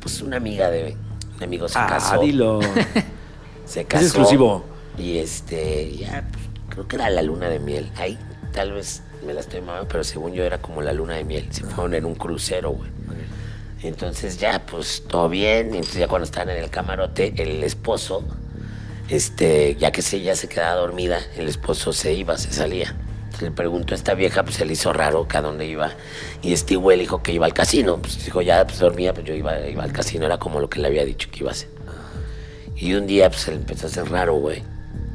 Pues 0.00 0.20
una 0.22 0.36
amiga 0.36 0.70
de. 0.70 0.96
Un 1.38 1.42
amigo 1.44 1.68
se 1.68 1.78
Ah, 1.78 1.86
casó. 1.88 2.20
dilo. 2.20 2.60
Se 3.66 3.84
casó. 3.84 4.04
exclusivo. 4.04 4.64
Y 4.98 5.18
este, 5.18 5.92
ya, 5.96 6.26
pues, 6.32 6.44
creo 6.70 6.88
que 6.88 6.96
era 6.96 7.08
la 7.08 7.22
luna 7.22 7.48
de 7.48 7.60
miel. 7.60 7.88
Ahí, 7.96 8.18
tal 8.52 8.72
vez 8.72 9.02
me 9.22 9.34
la 9.34 9.40
estoy 9.40 9.60
mamando, 9.60 9.88
pero 9.88 10.04
según 10.04 10.32
yo 10.32 10.44
era 10.44 10.58
como 10.58 10.82
la 10.82 10.92
luna 10.92 11.16
de 11.16 11.24
miel. 11.24 11.48
Se 11.50 11.62
fueron 11.62 11.94
en 11.94 12.04
un 12.04 12.14
crucero, 12.14 12.70
güey. 12.70 12.90
Entonces 13.82 14.38
ya, 14.38 14.64
pues 14.66 15.04
todo 15.08 15.28
bien. 15.28 15.68
Entonces 15.68 15.94
ya 15.94 16.08
cuando 16.08 16.24
estaban 16.24 16.50
en 16.50 16.62
el 16.62 16.70
camarote, 16.70 17.34
el 17.36 17.62
esposo, 17.64 18.24
este, 19.08 19.76
ya 19.76 19.90
que 19.90 20.02
ya 20.02 20.36
se 20.36 20.48
quedaba 20.48 20.76
dormida, 20.76 21.18
el 21.36 21.48
esposo 21.48 21.92
se 21.92 22.12
iba, 22.12 22.36
se 22.36 22.52
salía. 22.52 22.94
Entonces 23.24 23.42
le 23.42 23.50
preguntó 23.50 23.94
a 23.94 23.96
esta 23.96 24.14
vieja, 24.14 24.42
pues 24.42 24.56
se 24.56 24.64
le 24.64 24.72
hizo 24.72 24.92
raro 24.92 25.26
que 25.28 25.36
a 25.36 25.42
dónde 25.42 25.66
iba. 25.66 25.92
Y 26.42 26.52
este 26.52 26.76
güey 26.76 26.96
le 26.96 27.04
dijo 27.04 27.22
que 27.22 27.32
iba 27.32 27.46
al 27.46 27.54
casino. 27.54 27.98
Pues 27.98 28.24
dijo, 28.24 28.42
ya, 28.42 28.66
pues 28.66 28.78
dormía, 28.78 29.14
pues 29.14 29.26
yo 29.26 29.34
iba, 29.34 29.66
iba 29.68 29.82
al 29.82 29.92
casino. 29.92 30.26
Era 30.26 30.38
como 30.38 30.60
lo 30.60 30.68
que 30.68 30.80
le 30.80 30.88
había 30.88 31.04
dicho 31.04 31.28
que 31.30 31.40
iba 31.40 31.50
a 31.50 31.52
hacer. 31.52 31.68
Y 32.76 32.94
un 32.94 33.06
día 33.06 33.28
pues 33.28 33.42
se 33.42 33.50
le 33.50 33.58
empezó 33.58 33.86
a 33.86 33.90
hacer 33.90 34.10
raro, 34.10 34.34
güey. 34.34 34.62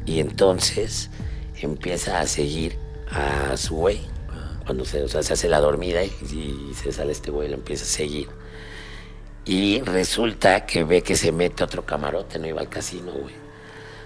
Y 0.06 0.20
entonces 0.20 1.10
empieza 1.60 2.20
a 2.20 2.26
seguir 2.26 2.78
a 3.16 3.56
su 3.56 3.76
güey. 3.76 4.00
Cuando 4.64 4.84
se, 4.84 5.02
o 5.02 5.08
sea, 5.08 5.22
se 5.22 5.32
hace 5.32 5.48
la 5.48 5.60
dormida 5.60 6.02
y, 6.02 6.10
y 6.32 6.74
se 6.74 6.92
sale 6.92 7.12
este 7.12 7.30
güey, 7.30 7.48
lo 7.48 7.54
empieza 7.54 7.84
a 7.84 7.88
seguir. 7.88 8.28
Y 9.44 9.80
resulta 9.82 10.66
que 10.66 10.82
ve 10.82 11.02
que 11.02 11.14
se 11.14 11.30
mete 11.30 11.62
otro 11.62 11.86
camarote, 11.86 12.38
no 12.38 12.48
iba 12.48 12.60
al 12.60 12.68
casino, 12.68 13.12
güey. 13.12 13.46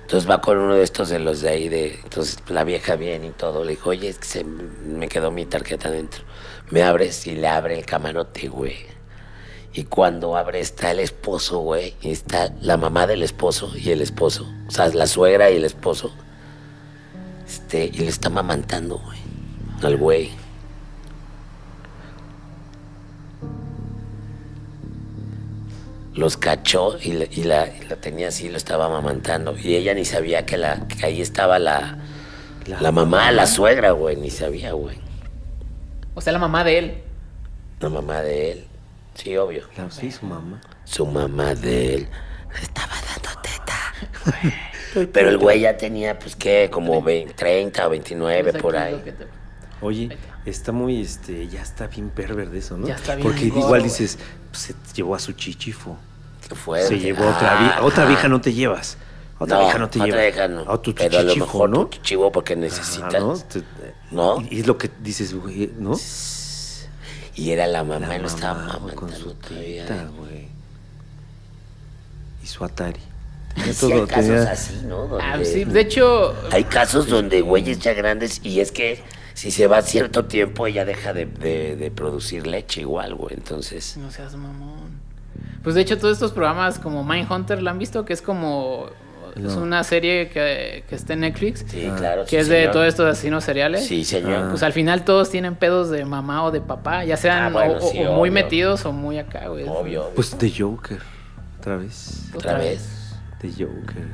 Entonces 0.02 0.28
va 0.28 0.40
con 0.40 0.58
uno 0.58 0.74
de 0.74 0.82
estos 0.82 1.08
de 1.08 1.18
los 1.20 1.40
de 1.40 1.48
ahí, 1.48 1.68
de, 1.68 1.94
entonces 2.02 2.38
la 2.48 2.64
vieja 2.64 2.96
viene 2.96 3.28
y 3.28 3.30
todo. 3.30 3.64
Le 3.64 3.70
dijo, 3.70 3.90
oye, 3.90 4.08
es 4.08 4.18
que 4.18 4.26
se 4.26 4.44
me 4.44 5.08
quedó 5.08 5.30
mi 5.30 5.46
tarjeta 5.46 5.88
adentro. 5.88 6.24
Me 6.68 6.82
abres 6.82 7.26
y 7.26 7.36
le 7.36 7.46
abre 7.46 7.78
el 7.78 7.86
camarote, 7.86 8.48
güey. 8.48 8.76
Y 9.72 9.84
cuando 9.84 10.36
abre 10.36 10.60
está 10.60 10.90
el 10.90 10.98
esposo, 10.98 11.60
güey. 11.60 11.94
Y 12.02 12.10
está 12.10 12.52
la 12.60 12.76
mamá 12.76 13.06
del 13.06 13.22
esposo 13.22 13.72
y 13.76 13.92
el 13.92 14.02
esposo. 14.02 14.52
O 14.66 14.70
sea, 14.72 14.88
la 14.88 15.06
suegra 15.06 15.50
y 15.50 15.56
el 15.56 15.64
esposo. 15.64 16.12
Este, 17.70 17.84
y 17.84 17.98
le 18.02 18.08
está 18.08 18.28
mamantando, 18.30 18.98
güey. 18.98 19.18
Al 19.84 19.96
güey. 19.96 20.32
Los 26.14 26.36
cachó 26.36 26.98
y, 27.00 27.12
la, 27.12 27.24
y 27.30 27.44
la- 27.44 27.68
y 27.68 27.86
la 27.88 27.96
tenía 27.96 28.28
así, 28.28 28.48
lo 28.48 28.56
estaba 28.56 28.88
mamantando. 28.88 29.56
Y 29.56 29.76
ella 29.76 29.94
ni 29.94 30.04
sabía 30.04 30.44
que, 30.44 30.56
la, 30.56 30.88
que 30.88 31.06
ahí 31.06 31.20
estaba 31.22 31.60
la, 31.60 31.98
la, 32.66 32.90
mamá, 32.90 33.30
la 33.30 33.46
suegra, 33.46 33.92
güey. 33.92 34.16
Ni 34.16 34.30
sabía, 34.30 34.72
güey. 34.72 34.98
O 36.14 36.20
sea, 36.20 36.32
la 36.32 36.40
mamá 36.40 36.64
de 36.64 36.78
él. 36.78 37.02
La 37.78 37.88
mamá 37.88 38.20
de 38.22 38.52
él. 38.52 38.66
Sí, 39.14 39.36
obvio. 39.36 39.62
Sí, 39.90 40.10
su 40.10 40.26
mamá. 40.26 40.60
Su 40.84 41.06
mamá 41.06 41.54
de 41.54 41.94
él 41.94 42.08
le 42.52 42.60
estaba 42.62 42.94
dando 43.06 43.40
teta. 43.42 44.58
Pero 45.12 45.28
el 45.30 45.38
güey 45.38 45.60
ya 45.60 45.76
tenía, 45.76 46.18
pues, 46.18 46.36
¿qué? 46.36 46.68
Como 46.72 47.00
20, 47.02 47.34
30 47.34 47.86
o 47.86 47.90
29 47.90 48.42
No 48.44 48.52
sé 48.52 48.58
por 48.62 48.76
ahí. 48.76 49.02
Oye, 49.82 50.16
está 50.44 50.72
muy, 50.72 51.00
este, 51.00 51.48
ya 51.48 51.62
está 51.62 51.86
bien 51.86 52.10
perver 52.10 52.50
de 52.50 52.58
eso, 52.58 52.76
¿no? 52.76 52.86
Ya 52.86 52.96
está 52.96 53.14
bien 53.14 53.26
Porque 53.26 53.48
gordo, 53.48 53.66
igual 53.66 53.82
dices, 53.82 54.18
pues, 54.50 54.62
se 54.62 54.74
llevó 54.94 55.14
a 55.14 55.18
su 55.18 55.32
chichifo. 55.32 55.96
Qué 56.48 56.54
fuerte. 56.54 56.88
Se 56.88 56.98
llevó 56.98 57.24
a 57.24 57.36
otra 57.36 57.58
vieja. 57.60 57.76
Ah, 57.78 57.84
Otra 57.84 58.04
vieja 58.06 58.28
no 58.28 58.40
te 58.40 58.52
llevas. 58.52 58.98
Otra 59.38 59.58
vieja 59.60 59.78
no 59.78 59.88
te 59.88 59.98
otra 60.00 60.06
llevas. 60.06 60.22
vieja 60.22 60.48
no. 60.48 60.60
A 60.70 60.82
tu, 60.82 60.92
tu 60.92 61.02
Pero 61.02 61.18
a 61.18 61.22
lo 61.22 61.36
mejor 61.36 61.70
¿no? 61.70 61.86
tu 61.86 61.96
chichivo 61.96 62.30
porque 62.32 62.52
Ajá, 62.54 62.60
necesitas. 62.60 63.12
¿no? 63.22 63.34
Te- 63.38 63.62
¿No? 64.10 64.42
Y 64.50 64.60
es 64.60 64.66
lo 64.66 64.76
que 64.76 64.90
dices, 65.02 65.32
güey, 65.34 65.70
¿no? 65.78 65.96
Y 67.36 67.52
era 67.52 67.66
la 67.66 67.84
mamá, 67.84 68.08
La 68.08 68.16
y 68.16 68.20
lo 68.20 68.26
estaba 68.26 68.66
mamá, 68.66 68.92
con 68.94 69.10
su 69.12 69.32
tita, 69.34 70.08
güey. 70.18 70.48
Y 72.42 72.46
su 72.46 72.64
Atari. 72.64 73.00
Sí 73.72 73.92
hay 73.92 74.06
casos 74.06 74.26
tenía- 74.26 74.50
así, 74.50 74.80
¿no? 74.86 75.06
Donde- 75.06 75.24
Ah, 75.24 75.38
sí, 75.44 75.64
de 75.64 75.80
hecho, 75.80 76.34
Hay 76.50 76.64
casos 76.64 77.06
donde 77.08 77.40
güeyes 77.40 77.78
ya 77.80 77.92
grandes 77.94 78.40
y 78.44 78.60
es 78.60 78.72
que 78.72 79.02
si 79.34 79.50
se 79.50 79.66
va 79.66 79.80
cierto 79.82 80.24
tiempo 80.26 80.66
ella 80.66 80.84
deja 80.84 81.12
de, 81.12 81.26
de- 81.26 81.76
de 81.76 81.90
producir 81.90 82.46
leche 82.46 82.82
igual, 82.82 83.14
güey. 83.14 83.34
Entonces, 83.34 83.96
no 83.96 84.10
seas 84.10 84.34
mamón. 84.36 85.00
Pues 85.62 85.74
de 85.74 85.82
hecho, 85.82 85.98
todos 85.98 86.14
estos 86.14 86.32
programas 86.32 86.78
como 86.78 87.04
Mindhunter, 87.04 87.62
¿la 87.62 87.70
han 87.70 87.78
visto? 87.78 88.04
Que 88.04 88.12
es 88.12 88.22
como. 88.22 88.86
Es 89.36 89.54
una 89.54 89.84
serie 89.84 90.28
que, 90.28 90.82
que 90.88 90.94
está 90.96 91.12
en 91.12 91.20
Netflix. 91.20 91.64
sí, 91.68 91.88
claro. 91.96 92.24
Que 92.24 92.30
sí, 92.30 92.36
es 92.36 92.48
de 92.48 92.66
todos 92.68 92.86
estos 92.86 93.06
asesinos 93.06 93.44
seriales. 93.44 93.86
Sí, 93.86 94.04
señor. 94.04 94.50
Pues 94.50 94.62
al 94.64 94.72
final 94.72 95.04
todos 95.04 95.30
tienen 95.30 95.54
pedos 95.54 95.88
de 95.88 96.04
mamá 96.04 96.44
o 96.44 96.50
de 96.50 96.60
papá, 96.60 97.04
ya 97.04 97.16
sean 97.16 97.44
Ah, 97.44 97.48
bueno, 97.50 97.74
o- 97.74 97.86
o- 97.86 97.90
sí, 97.92 98.04
o 98.04 98.12
muy 98.12 98.30
metidos 98.30 98.84
o 98.86 98.92
muy 98.92 99.18
acá, 99.18 99.46
güey. 99.48 99.64
Obvio. 99.68 100.10
Pues 100.16 100.36
de 100.36 100.50
Joker. 100.50 100.98
Otra 101.60 101.76
vez. 101.76 102.24
Otra 102.34 102.58
vez. 102.58 102.88
De 103.42 103.48
Joker. 103.50 104.04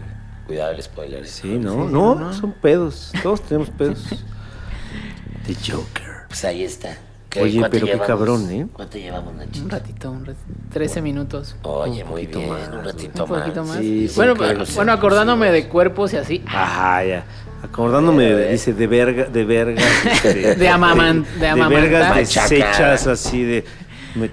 Cuidado 0.47 0.73
el 0.73 0.83
spoiler. 0.83 1.26
Sí, 1.26 1.59
¿no? 1.59 1.73
sí, 1.87 1.92
no, 1.92 2.14
no. 2.14 2.33
son 2.33 2.52
pedos. 2.52 3.12
Todos 3.23 3.42
tenemos 3.42 3.71
pedos. 3.71 4.04
De 5.47 5.54
Joker. 5.54 6.04
Pues 6.28 6.45
ahí 6.45 6.62
está. 6.64 6.97
¿Qué- 7.28 7.40
Oye, 7.42 7.61
pero 7.71 7.87
qué 7.87 7.99
cabrón, 7.99 8.50
¿eh? 8.50 8.66
¿Cuánto 8.73 8.97
llevamos, 8.99 9.35
Nachito? 9.35 9.64
Un 9.64 9.71
ratito, 9.71 10.11
un 10.11 10.25
ratito. 10.25 10.45
13 10.73 11.02
minutos. 11.02 11.56
Oye, 11.62 12.02
Un 12.04 12.11
muy 12.11 12.26
bien. 12.26 12.49
más, 12.49 12.68
un 12.68 12.85
ratito 12.85 13.25
Un 13.25 13.28
poquito 13.28 13.64
más. 13.64 13.78
Sí, 13.78 14.09
sí, 14.09 14.14
bueno, 14.16 14.35
claro, 14.37 14.64
bueno, 14.75 14.92
acordándome 14.92 15.50
de 15.50 15.68
cuerpos 15.68 16.12
y 16.14 16.16
así. 16.16 16.42
Ajá, 16.47 17.04
ya. 17.04 17.25
Acordándome, 17.62 18.25
de, 18.25 18.52
dice, 18.52 18.73
de 18.73 18.87
verga, 18.87 19.25
de 19.25 19.45
vergas. 19.45 19.85
este, 20.06 20.54
De 20.56 20.68
amaman- 20.68 21.25
de 21.35 21.40
De 21.40 21.49
amamantar. 21.49 21.83
vergas 21.90 22.16
deshechas 22.16 23.06
así 23.06 23.42
de. 23.42 23.64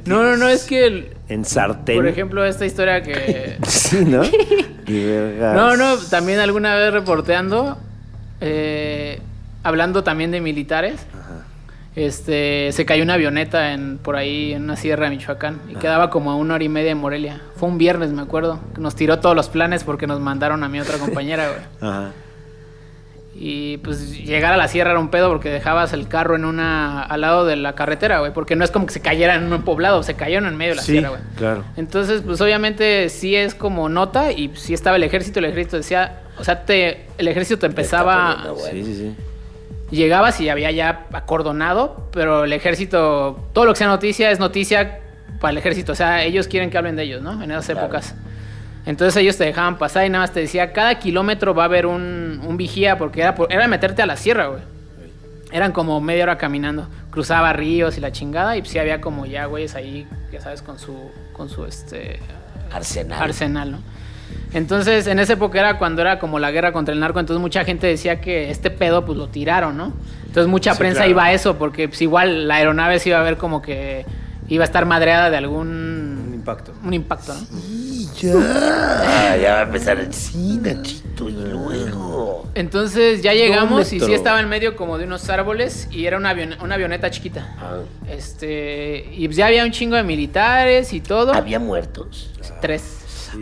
No, 0.05 0.23
no, 0.23 0.38
no, 0.38 0.47
es 0.47 0.63
que, 0.63 0.85
el- 0.85 1.13
En 1.27 1.43
sartén. 1.43 1.97
por 1.97 2.07
ejemplo, 2.07 2.45
esta 2.45 2.65
historia 2.65 3.01
que... 3.03 3.57
Sí, 3.67 4.05
¿no? 4.05 4.21
No, 5.54 5.75
no, 5.78 5.98
también 5.98 6.40
alguna 6.40 6.75
vez 6.75 6.94
reporteando, 6.94 7.78
eh, 8.42 9.22
hablando 9.63 10.04
también 10.04 10.32
de 10.32 10.42
militares, 10.42 11.06
este, 11.96 12.72
se 12.72 12.86
cayó 12.86 13.04
una 13.04 13.13
avioneta 13.13 13.74
en, 13.74 14.00
por 14.00 14.16
ahí 14.16 14.54
en 14.54 14.63
una 14.63 14.75
sierra 14.75 15.06
de 15.06 15.12
Michoacán 15.16 15.62
y 15.70 15.75
quedaba 15.75 16.10
como 16.10 16.32
a 16.32 16.36
una 16.36 16.56
hora 16.56 16.63
y 16.63 16.70
media 16.70 16.90
de 16.90 16.96
Morelia. 16.96 17.42
Fue 17.56 17.70
un 17.70 17.78
viernes, 17.78 18.12
me 18.12 18.22
acuerdo, 18.22 18.60
nos 18.78 18.96
tiró 18.96 19.20
todos 19.20 19.36
los 19.36 19.50
planes 19.50 19.84
porque 19.84 20.08
nos 20.08 20.20
mandaron 20.20 20.63
a 20.63 20.70
mi 20.70 20.80
otra 20.80 20.98
compañera, 20.98 21.50
güey. 21.50 21.62
Ajá. 21.92 22.12
Y 23.36 23.78
pues 23.78 24.16
llegar 24.24 24.54
a 24.54 24.58
la 24.58 24.68
sierra 24.68 24.92
era 24.92 25.00
un 25.00 25.10
pedo 25.10 25.28
porque 25.30 25.50
dejabas 25.50 25.92
el 25.94 26.08
carro 26.08 26.36
en 26.36 26.46
una 26.46 27.02
al 27.02 27.22
lado 27.22 27.46
de 27.46 27.56
la 27.56 27.74
carretera, 27.74 28.20
güey, 28.20 28.32
porque 28.32 28.56
no 28.56 28.63
es 28.63 28.70
como 28.72 28.86
que 28.86 28.94
se 28.94 29.02
cayera 29.02 29.36
en 29.36 29.52
un 29.52 29.63
poblado, 29.63 30.04
se 30.04 30.13
cayeron 30.13 30.48
en 30.48 30.56
medio 30.56 30.72
de 30.74 30.75
la 30.78 30.82
Sí, 30.84 30.92
sierra, 30.94 31.10
güey. 31.10 31.22
claro. 31.36 31.63
Entonces, 31.75 32.22
pues 32.24 32.40
obviamente 32.42 33.10
sí 33.10 33.36
es 33.36 33.56
como 33.56 33.90
nota 33.90 34.32
y 34.32 34.52
sí 34.56 34.74
estaba 34.75 34.98
el 34.98 35.04
ejército, 35.04 35.40
el 35.40 35.46
ejército 35.46 35.78
decía, 35.78 36.22
o 36.38 36.44
sea, 36.44 36.63
te, 36.66 37.08
el 37.18 37.28
ejército 37.28 37.58
te 37.60 37.66
empezaba, 37.66 38.38
poniendo. 38.44 38.66
Sí, 38.70 38.84
sí, 38.86 38.96
sí. 38.96 39.16
llegabas 39.96 40.40
y 40.40 40.50
había 40.50 40.70
ya 40.72 41.08
acordonado, 41.12 42.08
pero 42.13 42.44
el 42.44 42.54
ejército, 42.54 43.50
todo 43.54 43.66
lo 43.66 43.74
que 43.74 43.80
sea 43.80 43.88
noticia 43.88 44.30
es 44.32 44.40
noticia 44.40 45.00
para 45.40 45.52
el 45.52 45.58
ejército, 45.58 45.92
o 45.92 45.96
sea, 45.96 46.24
ellos 46.24 46.48
quieren 46.48 46.70
que 46.70 46.78
hablen 46.78 46.96
de 46.96 47.04
ellos, 47.04 47.22
¿no? 47.24 47.42
En 47.44 47.50
esas 47.52 47.66
Claro. 47.66 47.82
épocas. 47.82 48.16
Entonces 48.86 49.16
ellos 49.22 49.38
te 49.38 49.46
dejaban 49.46 49.78
pasar 49.78 50.06
y 50.06 50.10
nada 50.10 50.24
más 50.25 50.32
te 50.34 50.42
decía, 50.42 50.74
cada 50.74 51.00
kilómetro 51.00 51.54
va 51.56 51.63
a 51.63 51.66
haber 51.68 51.86
un, 51.86 52.42
un 52.46 52.58
vigía, 52.58 52.98
porque 52.98 53.22
era, 53.22 53.34
por- 53.36 53.52
era 53.52 53.68
meterte 53.68 54.02
a 54.02 54.06
la 54.06 54.18
sierra, 54.18 54.48
güey. 54.48 54.62
Eran 55.52 55.72
como 55.72 56.02
media 56.02 56.24
hora 56.24 56.38
caminando. 56.38 56.88
Cruzaba 57.12 57.54
ríos 57.54 57.98
y 57.98 58.02
la 58.02 58.12
chingada. 58.12 58.58
Y 58.58 58.62
pues 58.62 58.72
sí 58.72 58.80
había 58.80 59.00
como 59.02 59.25
ya 59.25 59.46
güeyes 59.46 59.75
ahí, 59.75 60.08
ya 60.32 60.42
sabes, 60.42 60.62
con 60.63 60.80
su, 60.80 60.98
con 61.32 61.48
su 61.48 61.66
este 61.66 62.20
Arsenal. 62.72 63.22
arsenal, 63.22 63.72
¿no? 63.72 63.78
Entonces, 64.54 65.06
en 65.08 65.20
esa 65.20 65.34
época 65.34 65.60
era 65.60 65.78
cuando 65.78 66.02
era 66.02 66.18
como 66.20 66.40
la 66.40 66.52
guerra 66.52 66.72
contra 66.72 66.94
el 66.94 67.00
narco, 67.00 67.20
entonces 67.20 67.40
mucha 67.42 67.63
gente 67.66 67.86
decía 67.88 68.20
que 68.20 68.50
este 68.50 68.70
pedo 68.72 69.06
pues 69.06 69.18
lo 69.18 69.28
tiraron, 69.28 69.78
¿no? 69.78 69.94
Entonces 70.25 70.48
mucha 70.48 70.74
Sí, 70.74 70.80
prensa 70.80 70.98
claro. 71.00 71.12
iba 71.12 71.24
a 71.25 71.34
eso, 71.34 71.58
porque 71.58 71.88
pues 71.88 72.02
igual 72.02 72.48
la 72.48 72.56
aeronave 72.56 73.00
se 73.00 73.10
iba 73.10 73.20
a 73.20 73.24
ver 73.24 73.38
como 73.38 73.62
que 73.62 74.06
iba 74.50 74.63
a 74.63 74.66
estar 74.66 74.86
madreada 74.88 75.30
de 75.30 75.38
Un 75.38 75.44
algún 75.44 76.32
impacto. 76.34 76.74
un 76.84 76.94
impacto, 76.94 77.34
¿no? 77.34 77.42
Ya 78.32 79.53
va 79.56 79.60
a 79.60 79.63
empezar 79.63 80.00
el 80.00 80.13
sí, 80.13 80.60
Nachito, 80.62 81.30
y 81.30 81.34
luego. 81.34 82.48
Entonces 82.56 83.22
ya 83.22 83.34
llegamos 83.34 83.92
y 83.94 84.00
sí 84.00 84.13
estaba 84.13 84.39
en 84.39 84.50
medio 84.50 84.75
como 84.75 84.98
de 84.98 85.06
unos 85.06 85.30
árboles 85.30 85.88
y 85.92 86.06
era 86.06 86.18
una, 86.18 86.34
avion- 86.34 86.62
una 86.62 86.75
avioneta 86.75 87.10
chiquita. 87.12 87.56
Ah, 87.60 87.77
Este, 88.10 89.10
y 89.12 89.25
pues 89.27 89.38
ya 89.38 89.48
había 89.48 89.63
un 89.63 89.72
chingo 89.72 89.96
de 89.96 90.03
militares 90.03 90.94
y 90.94 91.01
todo. 91.01 91.34
¿Había 91.34 91.60
muertos? 91.60 92.30
Tres. 92.62 92.82
Sí. 93.32 93.39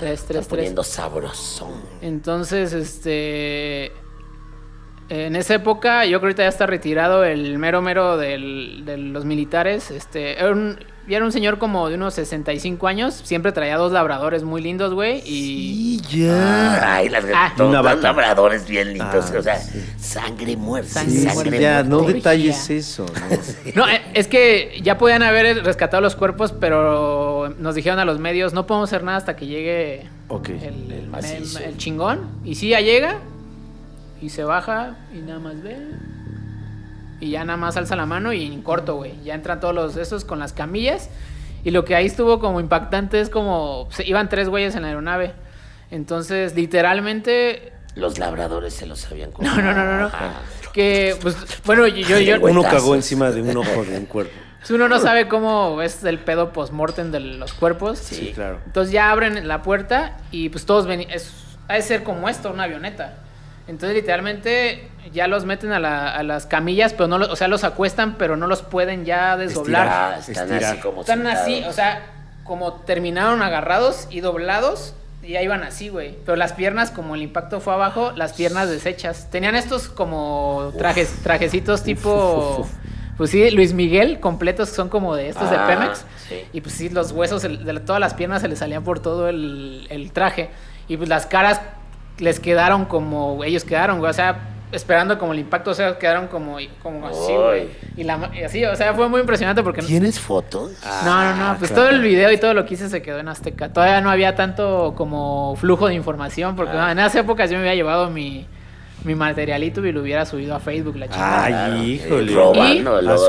Tres, 0.00 0.20
Está 0.20 0.26
tres, 0.26 0.26
tres. 0.28 0.46
poniendo 0.48 0.82
sabrosón. 0.82 1.72
Entonces, 2.00 2.72
este. 2.72 3.92
En 5.08 5.36
esa 5.36 5.54
época, 5.54 6.04
yo 6.04 6.18
creo 6.18 6.20
que 6.20 6.24
ahorita 6.26 6.42
ya 6.44 6.48
está 6.48 6.66
retirado 6.66 7.22
el 7.22 7.58
mero 7.58 7.80
mero 7.80 8.16
del- 8.16 8.82
de 8.84 8.96
los 8.96 9.24
militares. 9.24 9.90
Este, 9.92 10.32
era 10.38 10.50
un, 10.50 10.78
y 11.08 11.14
era 11.14 11.24
un 11.24 11.32
señor 11.32 11.58
como 11.58 11.88
de 11.88 11.94
unos 11.94 12.14
65 12.14 12.86
años. 12.88 13.14
Siempre 13.24 13.52
traía 13.52 13.76
dos 13.76 13.92
labradores 13.92 14.42
muy 14.42 14.60
lindos, 14.60 14.92
güey. 14.94 15.22
Y 15.24 16.00
ya. 16.02 16.94
Ay, 16.96 17.08
las 17.08 17.24
Ah. 17.32 17.52
vaca. 17.56 17.94
labradores 17.96 18.66
bien 18.68 18.88
lindos. 18.94 19.30
Ah, 19.32 19.38
o 19.38 19.42
sea, 19.42 19.56
sí. 19.58 19.80
sangre 19.98 20.56
muerta. 20.56 20.90
Sangre 20.90 21.12
Sí, 21.12 21.22
Sangre, 21.22 21.56
sí, 21.56 21.62
ya, 21.62 21.84
muerta. 21.84 21.88
no 21.88 22.00
detalles 22.02 22.70
eso. 22.70 23.06
¿no? 23.06 23.16
No, 23.86 23.88
eh, 23.88 24.00
es 24.14 24.26
que 24.28 24.80
ya 24.82 24.98
podían 24.98 25.22
haber 25.22 25.64
rescatado 25.64 26.00
los 26.00 26.16
cuerpos, 26.16 26.52
pero 26.52 27.54
nos 27.58 27.74
dijeron 27.74 27.98
a 27.98 28.04
los 28.04 28.18
medios, 28.18 28.52
no 28.52 28.66
podemos 28.66 28.88
hacer 28.88 29.04
nada 29.04 29.18
hasta 29.18 29.36
que 29.36 29.46
llegue 29.46 30.08
el- 30.64 31.10
el 31.64 31.76
chingón. 31.76 32.20
Y 32.44 32.54
sí, 32.56 32.68
ya 32.70 32.80
llega, 32.80 33.18
y 34.20 34.30
se 34.30 34.44
baja, 34.44 34.96
y 35.14 35.18
nada 35.18 35.38
más 35.38 35.62
ve. 35.62 35.76
Y 37.20 37.30
ya 37.30 37.44
nada 37.44 37.56
más 37.56 37.76
alza 37.76 37.96
la 37.96 38.04
mano 38.06 38.32
y 38.32 38.44
en 38.46 38.62
corto, 38.62 38.96
güey. 38.96 39.14
Ya 39.24 39.34
entran 39.34 39.58
todos 39.60 39.74
los 39.74 39.96
esos 39.96 40.24
con 40.24 40.38
las 40.38 40.52
camillas. 40.52 41.08
Y 41.64 41.70
lo 41.70 41.84
que 41.84 41.94
ahí 41.96 42.06
estuvo 42.06 42.38
como 42.40 42.60
impactante 42.60 43.20
es 43.20 43.30
como... 43.30 43.88
se- 43.90 44.06
iban 44.06 44.28
tres 44.28 44.48
güeyes 44.48 44.74
en 44.76 44.82
la 44.82 44.88
aeronave. 44.88 45.32
Entonces, 45.90 46.54
literalmente... 46.54 47.72
Los 47.94 48.18
labradores 48.18 48.74
se 48.74 48.86
los 48.86 49.10
habían 49.10 49.30
No, 49.38 49.56
no, 49.56 49.72
no, 49.72 49.84
no. 49.84 49.98
no. 50.00 50.10
Ah. 50.12 50.34
Que, 50.72 51.16
pues, 51.22 51.36
bueno, 51.64 51.86
yo... 51.86 52.18
yo. 52.18 52.36
Uno 52.40 52.62
cagó 52.62 52.94
encima 52.94 53.30
de 53.30 53.40
un 53.42 53.56
ojo 53.56 53.84
de 53.84 53.96
un 53.98 54.04
cuerpo. 54.04 54.32
pues, 54.58 54.70
uno 54.70 54.88
no 54.88 54.98
sabe 55.00 55.26
cómo 55.28 55.80
es 55.80 56.04
el 56.04 56.18
pedo 56.18 56.52
post-mortem 56.52 57.10
de 57.10 57.20
los 57.20 57.54
cuerpos. 57.54 57.98
Sí. 57.98 58.14
Sí, 58.16 58.32
claro. 58.34 58.58
Entonces 58.66 58.92
ya 58.92 59.10
abren 59.10 59.48
la 59.48 59.62
puerta 59.62 60.18
y 60.30 60.50
pues 60.50 60.66
todos 60.66 60.86
ven, 60.86 61.00
es, 61.10 61.32
ha 61.68 61.74
de 61.74 61.82
ser 61.82 62.02
como 62.02 62.28
esto, 62.28 62.50
una 62.52 62.64
avioneta. 62.64 63.14
Entonces 63.68 63.96
literalmente 63.96 64.88
ya 65.12 65.26
los 65.26 65.44
meten 65.44 65.72
a, 65.72 65.80
la- 65.80 66.10
a 66.14 66.22
las 66.22 66.46
camillas, 66.46 66.92
pero 66.92 67.08
no, 67.08 67.18
lo- 67.18 67.32
o 67.32 67.36
sea, 67.36 67.48
los 67.48 67.64
acuestan, 67.64 68.14
pero 68.16 68.36
no 68.36 68.46
los 68.46 68.62
pueden 68.62 69.04
ya 69.04 69.36
desdoblar. 69.36 69.88
Ah, 69.88 70.16
están 70.20 70.44
Estirar. 70.52 70.64
así 70.72 70.78
como 70.80 71.00
Están 71.00 71.26
así, 71.26 71.64
o 71.68 71.72
sea, 71.72 72.02
como 72.44 72.74
terminaron 72.74 73.42
agarrados 73.42 74.06
y 74.10 74.20
doblados, 74.20 74.94
y 75.22 75.32
ya 75.32 75.42
iban 75.42 75.64
así, 75.64 75.88
güey. 75.88 76.14
Pero 76.24 76.36
las 76.36 76.52
piernas, 76.52 76.92
como 76.92 77.16
el 77.16 77.22
impacto 77.22 77.60
fue 77.60 77.72
abajo, 77.72 78.12
las 78.14 78.34
piernas 78.34 78.70
deshechas. 78.70 79.28
Tenían 79.30 79.56
estos 79.56 79.88
como 79.88 80.72
trajes, 80.78 81.12
trajecitos 81.24 81.82
tipo, 81.82 82.58
uf, 82.60 82.66
uf. 82.66 82.70
pues 83.16 83.30
sí, 83.30 83.50
Luis 83.50 83.72
Miguel, 83.72 84.20
completos, 84.20 84.68
que 84.70 84.76
son 84.76 84.88
como 84.88 85.16
de 85.16 85.28
estos 85.30 85.50
de 85.50 85.56
Ah, 85.56 85.66
Pemex. 85.66 86.04
sí. 86.28 86.44
Y 86.52 86.60
pues 86.60 86.74
sí, 86.76 86.88
los 86.90 87.10
huesos 87.10 87.42
el- 87.42 87.64
de 87.64 87.80
todas 87.80 87.98
las 87.98 88.14
piernas 88.14 88.42
se 88.42 88.46
les 88.48 88.60
salían 88.60 88.84
por 88.84 89.00
todo 89.00 89.28
el, 89.28 89.88
el 89.90 90.12
traje. 90.12 90.50
Y 90.86 90.96
pues 90.96 91.08
las 91.08 91.26
caras 91.26 91.60
les 92.18 92.40
quedaron 92.40 92.84
como 92.86 93.42
ellos 93.44 93.64
quedaron, 93.64 93.98
güey. 93.98 94.10
O 94.10 94.14
sea, 94.14 94.38
esperando 94.72 95.18
como 95.18 95.32
el 95.32 95.38
impacto, 95.38 95.70
o 95.70 95.74
sea, 95.74 95.96
quedaron 95.98 96.26
como, 96.26 96.58
como 96.82 97.06
así, 97.06 97.32
güey. 97.32 97.68
Y, 97.96 98.02
la, 98.04 98.30
y 98.34 98.42
así, 98.42 98.64
o 98.64 98.74
sea, 98.74 98.94
fue 98.94 99.08
muy 99.08 99.20
impresionante 99.20 99.62
porque... 99.62 99.82
¿Tienes 99.82 100.18
fotos? 100.18 100.72
No, 101.04 101.24
no, 101.24 101.36
no, 101.52 101.58
pues 101.58 101.72
todo 101.72 101.88
el 101.88 102.00
video 102.00 102.32
y 102.32 102.38
todo 102.38 102.52
lo 102.52 102.66
que 102.66 102.74
hice 102.74 102.88
se 102.88 103.00
quedó 103.00 103.18
en 103.20 103.28
Azteca. 103.28 103.72
Todavía 103.72 104.00
no 104.00 104.10
había 104.10 104.34
tanto 104.34 104.94
como 104.96 105.54
flujo 105.56 105.86
de 105.88 105.94
información, 105.94 106.56
porque 106.56 106.76
Ah. 106.76 106.90
en 106.92 106.98
esas 106.98 107.14
épocas 107.16 107.48
yo 107.50 107.56
me 107.56 107.62
había 107.62 107.74
llevado 107.76 108.10
mi, 108.10 108.46
mi 109.06 109.14
materialito 109.14 109.84
y 109.86 109.92
lo 109.92 110.02
hubiera 110.02 110.26
subido 110.26 110.54
a 110.54 110.60
Facebook, 110.60 110.96
la 110.96 111.06
chica. 111.08 111.44
Ay, 111.44 111.52
Claro, 111.52 111.82
híjole. 111.82 112.32
Y 112.32 112.34
el 112.34 112.38
oro. 112.38 112.64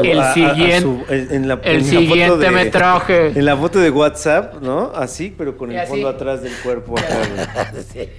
el 0.04 0.20
a- 0.20 0.24
a- 0.24 0.32
a 0.32 0.34
siguiente- 0.34 0.82
su- 0.82 1.04
en- 1.08 1.32
en 1.36 1.48
la- 1.48 1.60
el 1.64 1.76
en 1.94 2.08
foto 2.10 2.38
de- 2.38 2.52
metraje. 2.52 3.28
En 3.28 3.46
la 3.46 3.56
foto 3.56 3.80
de 3.80 3.90
WhatsApp, 3.92 4.56
¿no? 4.62 4.92
Así, 4.96 5.34
pero 5.38 5.56
con 5.56 5.72
Y 5.72 5.76
el 5.76 5.82
así. 5.82 5.90
fondo 5.92 6.10
atrás 6.10 6.42
del 6.42 6.54
cuerpo. 6.64 6.96
acá. 6.98 7.08
Sí. 7.94 8.10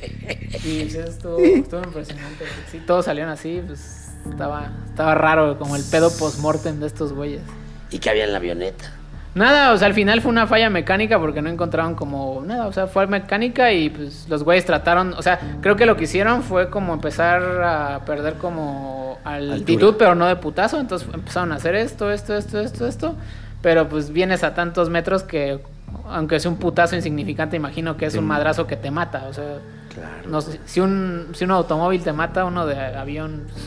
Y 0.65 0.83
pues, 0.85 0.95
estuvo, 0.95 1.39
estuvo 1.39 1.83
impresionante. 1.83 2.45
Sí, 2.71 2.81
todos 2.87 3.05
salieron 3.05 3.31
así, 3.33 3.61
pues 3.67 4.09
estaba, 4.31 4.71
estaba 4.89 5.15
raro, 5.15 5.59
como 5.59 5.75
el 5.77 5.83
pedo 5.91 6.11
post-mortem 6.17 6.81
de 6.81 6.87
estos 6.87 7.13
güeyes. 7.13 7.43
¿Y 7.91 7.99
qué 7.99 8.11
había 8.11 8.25
en 8.25 8.33
la 8.33 8.39
avioneta? 8.39 8.93
Nada, 9.35 9.73
o 9.73 9.77
sea, 9.79 9.87
al 9.87 9.95
final 9.95 10.21
fue 10.21 10.31
una 10.31 10.47
falla 10.47 10.71
mecánica 10.71 11.19
porque 11.19 11.43
no 11.43 11.49
encontraron 11.49 11.95
como 11.95 12.43
nada, 12.45 12.67
o 12.67 12.73
sea, 12.73 12.87
fue 12.87 13.07
mecánica 13.07 13.73
y 13.73 13.91
pues 13.91 14.27
los 14.29 14.43
güeyes 14.43 14.65
trataron, 14.65 15.15
o 15.15 15.23
sea, 15.23 15.39
creo 15.61 15.77
que 15.77 15.87
lo 15.87 15.97
que 15.97 16.05
hicieron 16.05 16.43
fue 16.43 16.71
como 16.71 16.95
empezar 16.95 17.43
a 17.63 18.05
perder 18.05 18.35
como 18.35 19.19
altitud, 19.25 19.89
Altura. 19.89 19.97
pero 19.99 20.15
no 20.15 20.27
de 20.27 20.37
putazo, 20.37 20.81
entonces 20.81 21.09
empezaron 21.13 21.53
a 21.53 21.57
hacer 21.57 21.75
esto, 21.77 22.11
esto, 22.11 22.37
esto, 22.37 22.59
esto, 22.59 22.87
esto, 22.87 23.15
pero 23.63 23.89
pues 23.89 24.11
vienes 24.11 24.43
a 24.43 24.55
tantos 24.55 24.89
metros 24.91 25.23
que 25.23 25.61
aunque 26.07 26.41
sea 26.41 26.51
un 26.51 26.57
putazo 26.59 26.97
insignificante, 26.97 27.57
imagino 27.57 27.97
que 27.97 28.07
es 28.07 28.15
un 28.15 28.27
madrazo 28.27 28.67
que 28.67 28.77
te 28.77 28.91
mata, 28.91 29.27
o 29.29 29.33
sea, 29.33 29.45
Claro. 29.95 30.29
no 30.29 30.41
si 30.41 30.81
un 30.81 31.29
si 31.33 31.45
un 31.45 31.51
automóvil 31.51 32.03
te 32.03 32.13
mata, 32.13 32.45
uno 32.45 32.67
de 32.67 32.77
avión 32.79 33.45
pues, 33.51 33.65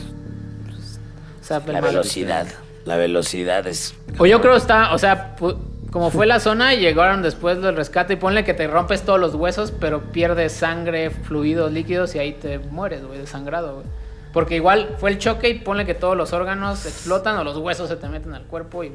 pues, 0.66 1.00
o 1.40 1.44
sea, 1.44 1.62
La 1.72 1.80
velocidad. 1.80 2.46
La 2.84 2.96
velocidad 2.96 3.66
es. 3.66 3.94
o 4.18 4.26
yo 4.26 4.40
creo 4.40 4.56
está, 4.56 4.92
o 4.94 4.98
sea, 4.98 5.36
pu- 5.36 5.56
como 5.90 6.10
fue 6.10 6.26
la 6.26 6.40
zona, 6.40 6.74
llegaron 6.74 7.22
después 7.22 7.60
del 7.62 7.76
rescate 7.76 8.14
y 8.14 8.16
ponle 8.16 8.44
que 8.44 8.54
te 8.54 8.66
rompes 8.66 9.02
todos 9.02 9.20
los 9.20 9.34
huesos, 9.34 9.72
pero 9.78 10.00
pierdes 10.12 10.52
sangre, 10.52 11.10
fluidos, 11.10 11.70
líquidos 11.70 12.14
y 12.14 12.18
ahí 12.18 12.32
te 12.32 12.58
mueres, 12.58 13.04
güey, 13.04 13.18
desangrado, 13.18 13.74
güey. 13.74 13.86
Porque 14.32 14.56
igual 14.56 14.96
fue 14.98 15.10
el 15.10 15.18
choque 15.18 15.50
y 15.50 15.54
ponle 15.58 15.84
que 15.84 15.94
todos 15.94 16.16
los 16.16 16.32
órganos 16.32 16.86
explotan 16.86 17.36
o 17.36 17.44
los 17.44 17.58
huesos 17.58 17.88
se 17.90 17.96
te 17.96 18.08
meten 18.08 18.32
al 18.34 18.44
cuerpo 18.44 18.82
y 18.84 18.92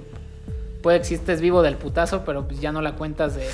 puede 0.82 0.98
estés 1.02 1.40
vivo 1.42 1.62
del 1.62 1.76
putazo, 1.76 2.24
pero 2.26 2.48
pues 2.48 2.60
ya 2.60 2.72
no 2.72 2.82
la 2.82 2.94
cuentas 2.94 3.36
de... 3.36 3.48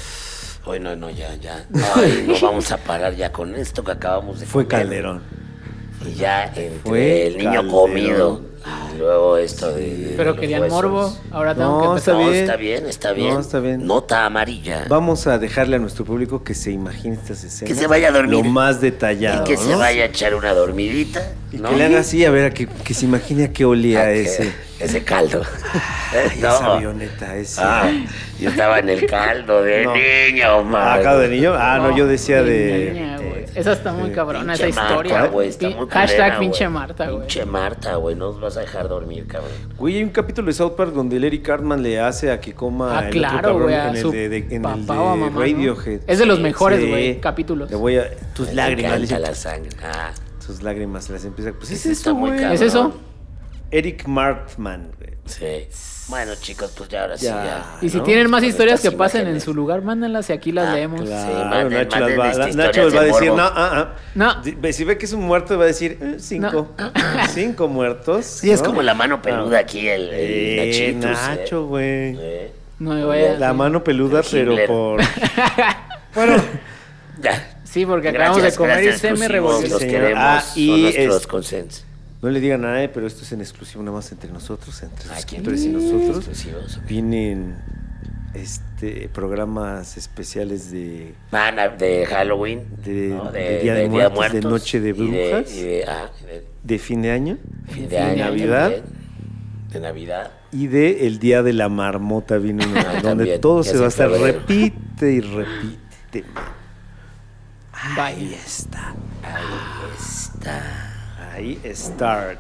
Hoy 0.66 0.80
no, 0.80 0.96
no, 0.96 1.10
ya, 1.10 1.36
ya. 1.36 1.66
Ay, 1.96 2.24
no 2.26 2.36
vamos 2.42 2.72
a 2.72 2.78
parar 2.78 3.14
ya 3.16 3.34
con 3.34 3.54
esto 3.56 3.84
que 3.84 3.92
acabamos 3.92 4.40
de 4.40 4.46
Fue 4.46 4.64
comer. 4.66 4.84
Calderón. 4.86 5.22
Y 6.08 6.14
ya 6.14 6.46
entre 6.46 6.70
Fue 6.80 7.28
el 7.28 7.38
niño 7.38 7.52
Calderón. 7.52 7.70
comido. 7.72 8.42
Y 8.94 8.98
luego 8.98 9.38
esto 9.38 9.74
de. 9.74 9.96
de 9.98 10.14
Pero 10.16 10.36
querían 10.36 10.62
huesos. 10.62 10.76
morbo, 10.82 11.18
ahora 11.32 11.54
tengo 11.56 11.84
No, 11.84 11.94
que 11.94 12.00
está 12.00 12.12
empezar... 12.12 12.16
No, 12.16 12.30
bien. 12.32 12.44
está 12.44 12.56
bien, 12.56 12.86
está 12.88 13.12
bien. 13.12 13.34
No, 13.34 13.40
está 13.40 13.60
bien. 13.60 13.86
Nota 13.88 14.26
amarilla. 14.26 14.86
Vamos 14.88 15.28
a 15.28 15.38
dejarle 15.38 15.76
a 15.76 15.80
nuestro 15.80 16.06
público 16.06 16.44
que 16.44 16.54
se 16.54 16.72
imagine 16.72 17.16
estas 17.16 17.44
escenas. 17.44 17.74
Que 17.74 17.80
se 17.80 17.88
vaya 17.88 18.10
a 18.10 18.12
dormir. 18.12 18.32
Lo 18.34 18.44
más 18.44 18.80
detallado. 18.80 19.44
y 19.44 19.48
que 19.48 19.58
se 19.58 19.76
vaya 19.76 20.04
a 20.04 20.06
echar 20.06 20.34
una 20.36 20.54
dormidita. 20.54 21.22
Y 21.52 21.58
¿no? 21.58 21.70
que 21.70 21.76
le 21.76 21.86
haga 21.86 22.00
así, 22.00 22.24
a 22.26 22.32
ver, 22.32 22.46
a 22.46 22.52
que, 22.54 22.68
que 22.68 22.94
se 22.94 23.06
imagine 23.06 23.44
a 23.46 23.54
qué 23.54 23.66
olía 23.66 24.02
A 24.02 24.06
que- 24.06 24.22
ese. 24.24 24.54
Ese 24.80 25.04
caldo. 25.04 25.42
Ay, 26.12 26.38
No. 26.42 26.48
Esa 26.50 26.74
avioneta, 26.76 27.36
ese. 27.38 27.62
Ah, 27.64 27.90
yo 28.40 28.50
estaba 28.50 28.80
en 28.80 28.90
el 28.90 29.06
caldo 29.06 29.62
de 29.64 29.84
No. 29.86 29.94
niño, 29.94 30.46
Ah, 30.60 30.62
man. 30.64 31.00
acá 31.00 31.16
de 31.18 31.30
niño. 31.30 31.54
Ah, 31.56 31.78
no, 31.78 31.96
yo 31.96 32.06
decía 32.08 32.44
de. 32.44 32.92
Niña, 32.94 33.06
güey. 33.13 33.13
Esa 33.56 33.74
está 33.74 33.94
muy 33.94 34.12
cabrona, 34.12 34.54
Pinche 34.54 34.70
esa 34.70 34.84
historia. 34.84 35.26
Está 35.26 35.70
muy 35.70 35.88
Hashtag 35.90 36.18
culera, 36.18 36.40
pinche 36.40 36.64
güey. 36.66 36.74
Marta, 36.74 37.06
güey. 37.10 37.20
Pinche 37.22 37.46
Marta, 37.46 37.96
güey, 37.96 38.16
no 38.16 38.26
nos 38.32 38.40
vas 38.42 38.58
a 38.58 38.62
dejar 38.62 38.88
dormir, 38.90 39.28
cabrón. 39.28 39.52
Güey, 39.78 39.98
hay 39.98 40.04
un 40.04 40.10
capítulo 40.10 40.48
de 40.48 40.54
South 40.54 40.74
Park 40.76 40.92
donde 40.94 41.18
Eric 41.18 41.44
Cartman 41.46 41.82
le 41.84 42.00
hace 42.00 42.32
a 42.32 42.40
que 42.40 42.54
coma 42.54 43.00
Ah, 43.00 43.06
el 43.08 43.12
claro, 43.12 43.36
cabrón 43.50 43.62
güey, 43.64 43.76
en 43.76 43.82
a 43.82 43.90
el 43.92 43.98
su 44.02 44.12
de, 44.12 44.30
de- 44.30 44.38
en 44.38 44.52
el 44.54 44.62
papá 44.62 44.94
de 44.94 45.00
o 45.00 45.10
a 45.10 45.16
mamá, 45.16 45.30
¿no? 45.32 45.40
Radiohead. 45.40 46.02
Es 46.08 46.20
de 46.20 46.26
los 46.26 46.40
mejores, 46.40 46.80
sí. 46.82 46.90
güey, 46.90 47.20
capítulos. 47.22 47.70
Le 47.70 47.76
voy 47.76 47.98
a. 47.98 48.10
Tus 48.34 48.54
lágrimas, 48.54 49.00
le 49.02 49.20
la 49.20 49.36
sangre. 49.36 49.70
Ah, 49.84 50.12
Tus 50.46 50.62
lágrimas 50.64 51.06
se 51.06 51.14
las 51.14 51.24
empieza. 51.26 51.52
Pues 51.54 51.72
es 51.72 51.86
eso, 51.86 52.14
muy 52.16 52.30
güey. 52.32 52.40
cabrón. 52.42 52.56
¿Es 52.56 52.62
eso? 52.62 52.94
Eric 53.74 54.06
Martman, 54.08 54.92
sí. 55.26 55.68
Bueno, 56.10 56.34
chicos, 56.36 56.74
pues 56.78 56.90
ya 56.90 57.04
ahora 57.04 57.18
sí, 57.18 57.26
Ya. 57.26 57.44
ya. 57.46 57.78
Y 57.82 57.90
si 57.90 57.98
¿no? 57.98 58.04
tienen 58.04 58.30
más 58.30 58.44
historias 58.44 58.82
que 58.82 58.92
pasen 58.92 59.22
en 59.22 59.28
imágenes. 59.28 59.44
su 59.44 59.54
lugar, 59.54 59.82
mándenlas 59.82 60.30
y 60.30 60.34
aquí 60.34 60.52
las 60.52 60.68
Ah, 60.68 60.74
leemos. 60.76 61.02
claro. 61.02 61.32
Claro, 61.34 61.70
manden- 61.70 61.74
Nacho, 61.78 62.00
las 62.00 62.20
va, 62.20 62.48
Nacho 62.56 62.84
les 62.86 62.96
va 62.96 63.00
a 63.00 63.02
de 63.04 63.08
decir, 63.08 63.30
morbo. 63.30 63.38
no, 63.38 63.44
ah, 63.44 63.54
ah. 63.56 63.96
No. 64.14 64.42
Di- 64.44 64.74
Si 64.74 64.84
ve 64.84 64.98
que 64.98 65.06
es 65.06 65.14
un 65.14 65.22
muerto, 65.22 65.58
va 65.58 65.64
a 65.64 65.68
decir, 65.68 65.98
eh, 66.02 66.16
cinco. 66.20 66.72
Cinco 67.34 67.68
muertos. 67.70 68.26
Sí, 68.26 68.52
es 68.52 68.60
¿no? 68.62 68.66
como 68.68 68.82
la 68.82 68.94
mano 68.94 69.22
peluda 69.22 69.60
aquí, 69.60 69.88
el, 69.88 70.10
el 70.10 70.14
Eh, 70.14 70.94
Nachitos, 70.98 71.28
Nacho, 71.28 71.66
güey. 71.68 72.18
eh. 72.20 72.52
No 72.80 72.92
me 72.96 73.06
vaya. 73.06 73.40
La 73.40 73.54
mano 73.54 73.82
peluda, 73.84 74.20
El 74.20 74.26
pero 74.30 74.52
Hitler. 74.52 74.68
por. 74.68 75.02
bueno, 76.16 76.36
Ya. 77.22 77.50
Sí, 77.64 77.86
porque 77.86 78.10
acabamos 78.10 78.44
de 78.44 78.52
comer 78.54 78.84
y 78.84 78.88
gracias, 78.88 79.02
se 79.02 79.14
me 79.20 79.28
revolvió. 79.28 79.68
Los 79.70 79.80
Señor. 79.80 80.02
queremos, 80.02 80.24
Ah, 80.24 80.44
y 80.56 80.68
son 80.68 80.82
nuestros 80.82 81.22
es- 81.22 81.28
consens. 81.28 81.86
No 82.24 82.30
le 82.30 82.40
digan 82.40 82.66
a 82.66 82.72
nadie, 82.74 82.90
pero 82.90 83.06
esto 83.06 83.22
es 83.24 83.32
en 83.34 83.42
exclusivo 83.42 83.84
nada 83.84 83.98
más 83.98 84.12
entre 84.12 84.32
nosotros, 84.32 84.82
entre 84.82 85.08
y 85.64 85.68
nosotros. 85.70 86.30
Vienen 86.88 87.56
este 88.34 89.08
programas 89.14 89.96
especiales 89.98 90.72
de 90.72 91.14
de 91.78 92.06
Halloween, 92.08 92.64
De- 92.84 93.10
¿no? 93.10 93.32
de 93.32 93.60
Día 93.60 93.76
de 93.76 93.88
Muertos, 93.90 94.32
de 94.32 94.42
Noche 94.42 94.80
de 94.80 94.94
Brujas. 94.94 95.54
y 95.54 95.62
de, 95.62 95.86
ah, 95.88 96.10
y 96.22 96.26
de 96.26 96.46
de 96.64 96.80
fin 96.80 97.02
de 97.04 97.12
año 97.12 97.38
fin 97.70 97.84
De 97.84 97.90
de 97.90 98.00
año. 98.00 98.26
Navidad. 98.26 98.72
De 99.72 99.80
Navidad. 99.80 100.32
y 100.52 100.68
de 100.68 101.06
el 101.08 101.20
día 101.20 101.44
de 101.44 101.54
la 101.54 101.68
marmota 101.70 102.36
Ah, 102.36 102.40
donde 103.04 103.26
también, 103.26 103.42
todo 103.42 103.64
se 103.64 103.78
va 103.78 103.86
a 103.86 103.90
estar 103.90 104.10
repite 104.10 105.12
y 105.12 105.20
repite. 105.22 106.24
Ahí 107.98 108.34
está. 108.34 108.96
Ahí 109.24 109.44
está. 110.00 110.83
Ahí 111.34 111.60
start. 111.74 112.38